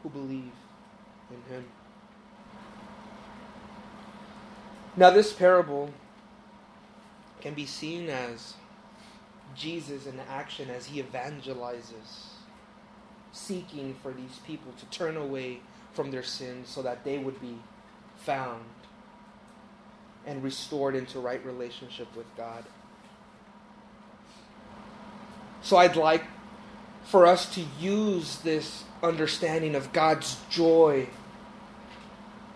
who 0.02 0.10
believe 0.10 0.52
him. 1.48 1.64
Now, 4.96 5.10
this 5.10 5.32
parable 5.32 5.90
can 7.40 7.54
be 7.54 7.66
seen 7.66 8.08
as 8.08 8.54
Jesus 9.54 10.06
in 10.06 10.18
action 10.28 10.70
as 10.70 10.86
he 10.86 11.02
evangelizes, 11.02 12.26
seeking 13.32 13.94
for 14.02 14.12
these 14.12 14.40
people 14.46 14.72
to 14.78 14.86
turn 14.86 15.16
away 15.16 15.60
from 15.92 16.10
their 16.10 16.22
sins 16.22 16.68
so 16.68 16.82
that 16.82 17.04
they 17.04 17.18
would 17.18 17.40
be 17.40 17.58
found 18.16 18.64
and 20.26 20.42
restored 20.42 20.94
into 20.94 21.20
right 21.20 21.44
relationship 21.44 22.14
with 22.16 22.26
God. 22.36 22.64
So 25.62 25.76
I'd 25.76 25.96
like 25.96 26.24
for 27.04 27.26
us 27.26 27.54
to 27.54 27.64
use 27.80 28.38
this 28.38 28.84
understanding 29.02 29.74
of 29.74 29.92
God's 29.92 30.38
joy 30.50 31.08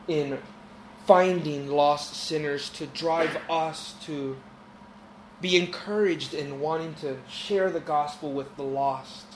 in 0.09 0.39
finding 1.07 1.69
lost 1.69 2.15
sinners 2.15 2.69
to 2.71 2.87
drive 2.87 3.37
us 3.51 3.95
to 4.05 4.37
be 5.41 5.57
encouraged 5.57 6.35
in 6.35 6.61
wanting 6.61 6.95
to 6.95 7.17
share 7.29 7.71
the 7.71 7.81
gospel 7.81 8.33
with 8.33 8.55
the 8.57 8.63
lost 8.63 9.27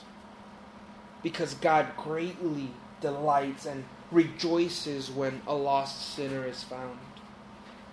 because 1.21 1.53
God 1.55 1.87
greatly 1.97 2.69
delights 3.01 3.65
and 3.65 3.83
rejoices 4.11 5.11
when 5.11 5.41
a 5.45 5.53
lost 5.53 6.15
sinner 6.15 6.47
is 6.47 6.63
found. 6.63 6.97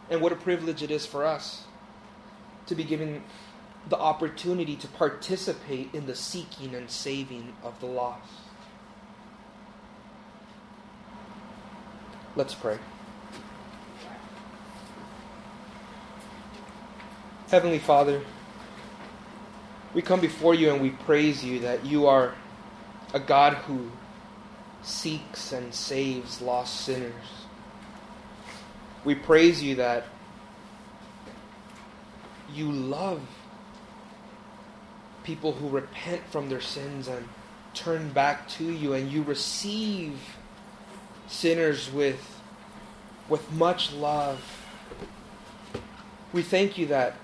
And 0.09 0.21
what 0.21 0.33
a 0.33 0.37
privilege 0.37 0.83
it 0.83 0.91
is 0.91 1.05
for 1.05 1.25
us 1.25 1.65
to 2.67 2.75
be 2.75 2.85
given 2.85 3.25
the 3.89 3.99
opportunity 3.99 4.77
to 4.77 4.89
participate 4.89 5.91
in 5.93 6.07
the 6.07 6.15
seeking 6.15 6.75
and 6.75 6.89
saving 6.89 7.55
of 7.63 7.79
the 7.81 7.87
lost. 7.87 8.31
Let's 12.37 12.55
pray. 12.55 12.79
Heavenly 17.49 17.79
Father, 17.79 18.23
we 19.95 20.03
come 20.03 20.21
before 20.21 20.55
you 20.55 20.73
and 20.73 20.83
we 20.83 20.91
praise 20.91 21.45
you 21.45 21.61
that 21.61 21.87
you 21.87 22.09
are 22.09 22.35
a 23.13 23.21
God 23.21 23.55
who 23.55 23.93
seeks 24.83 25.53
and 25.53 25.73
saves 25.73 26.41
lost 26.41 26.81
sinners. 26.81 27.13
We 29.05 29.15
praise 29.15 29.63
you 29.63 29.77
that 29.77 30.07
you 32.53 32.73
love 32.73 33.21
people 35.23 35.53
who 35.53 35.69
repent 35.69 36.23
from 36.31 36.49
their 36.49 36.61
sins 36.61 37.07
and 37.07 37.29
turn 37.75 38.11
back 38.11 38.49
to 38.49 38.65
you, 38.65 38.95
and 38.95 39.11
you 39.11 39.23
receive 39.23 40.19
sinners 41.35 41.93
with, 41.93 42.41
with 43.29 43.51
much 43.53 43.93
love. 43.93 44.41
We 46.33 46.43
thank 46.43 46.79
you 46.79 46.87
that 46.87 47.17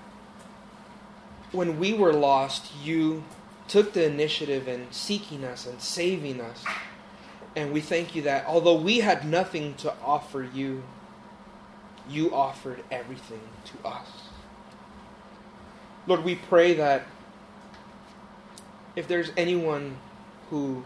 when 1.51 1.79
we 1.79 1.93
were 1.93 2.13
lost, 2.13 2.71
you 2.83 3.23
took 3.67 3.93
the 3.93 4.05
initiative 4.05 4.67
in 4.67 4.87
seeking 4.91 5.43
us 5.43 5.65
and 5.65 5.81
saving 5.81 6.41
us. 6.41 6.63
And 7.55 7.73
we 7.73 7.81
thank 7.81 8.15
you 8.15 8.21
that 8.23 8.45
although 8.45 8.75
we 8.75 8.99
had 8.99 9.25
nothing 9.25 9.73
to 9.75 9.93
offer 10.03 10.47
you, 10.53 10.83
you 12.09 12.33
offered 12.33 12.83
everything 12.89 13.41
to 13.65 13.87
us. 13.87 14.07
Lord, 16.07 16.23
we 16.23 16.35
pray 16.35 16.73
that 16.75 17.05
if 18.95 19.07
there's 19.07 19.31
anyone 19.37 19.97
who 20.49 20.83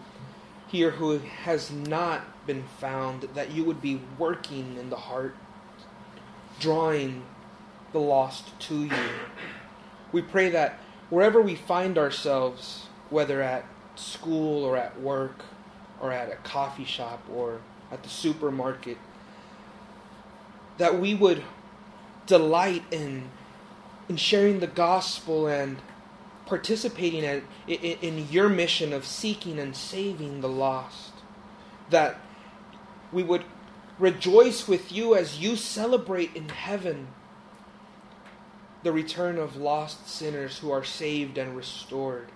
here 0.67 0.91
who 0.91 1.19
has 1.43 1.71
not 1.71 2.21
been 2.45 2.63
found, 2.79 3.23
that 3.33 3.51
you 3.51 3.63
would 3.63 3.81
be 3.81 4.01
working 4.17 4.77
in 4.77 4.89
the 4.89 4.95
heart, 4.95 5.35
drawing 6.59 7.23
the 7.91 7.99
lost 7.99 8.57
to 8.59 8.85
you. 8.85 9.09
We 10.11 10.21
pray 10.21 10.49
that 10.49 10.79
wherever 11.09 11.41
we 11.41 11.55
find 11.55 11.97
ourselves, 11.97 12.87
whether 13.09 13.41
at 13.41 13.65
school 13.95 14.63
or 14.63 14.77
at 14.77 14.99
work 15.01 15.45
or 16.01 16.11
at 16.11 16.31
a 16.31 16.35
coffee 16.37 16.85
shop 16.85 17.23
or 17.31 17.61
at 17.91 18.03
the 18.03 18.09
supermarket, 18.09 18.97
that 20.77 20.99
we 20.99 21.13
would 21.13 21.43
delight 22.25 22.83
in 22.91 23.29
in 24.07 24.17
sharing 24.17 24.59
the 24.59 24.67
gospel 24.67 25.47
and 25.47 25.77
participating 26.45 27.23
in, 27.23 27.41
in, 27.67 27.97
in 28.01 28.29
your 28.29 28.49
mission 28.49 28.93
of 28.93 29.05
seeking 29.05 29.57
and 29.57 29.75
saving 29.75 30.41
the 30.41 30.49
lost. 30.49 31.11
That 31.89 32.19
we 33.15 33.23
would 33.23 33.45
rejoice 33.97 34.67
with 34.67 34.91
you 34.91 35.15
as 35.15 35.39
you 35.39 35.55
celebrate 35.55 36.35
in 36.35 36.49
heaven 36.49 37.07
the 38.83 38.91
return 38.91 39.39
of 39.39 39.55
lost 39.55 40.07
sinners 40.07 40.59
who 40.59 40.69
are 40.69 40.83
saved 40.83 41.37
and 41.37 41.55
restored. 41.55 42.27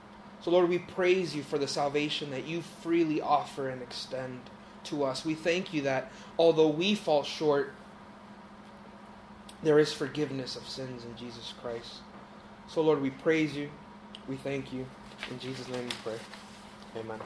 So, 0.42 0.52
Lord, 0.52 0.70
we 0.70 0.80
praise 0.80 1.36
you 1.36 1.44
for 1.44 1.58
the 1.58 1.68
salvation 1.68 2.32
that 2.32 2.48
you 2.48 2.62
freely 2.82 3.22
offer 3.22 3.70
and 3.70 3.84
extend 3.84 4.40
to 4.86 5.04
us. 5.04 5.26
We 5.26 5.36
thank 5.36 5.74
you 5.74 5.82
that 5.82 6.12
although 6.40 6.70
we 6.70 6.96
fall 6.96 7.24
short, 7.24 7.74
there 9.62 9.80
is 9.80 9.92
forgiveness 9.92 10.56
of 10.56 10.68
sins 10.68 11.04
in 11.04 11.16
Jesus 11.18 11.54
Christ. 11.62 11.98
So, 12.68 12.82
Lord, 12.82 13.02
we 13.02 13.10
praise 13.10 13.54
you. 13.54 13.70
We 14.30 14.38
thank 14.38 14.72
you. 14.72 14.86
In 15.30 15.40
Jesus' 15.40 15.68
name 15.68 15.84
we 15.84 15.92
pray. 16.04 16.20
Amen. 16.96 17.20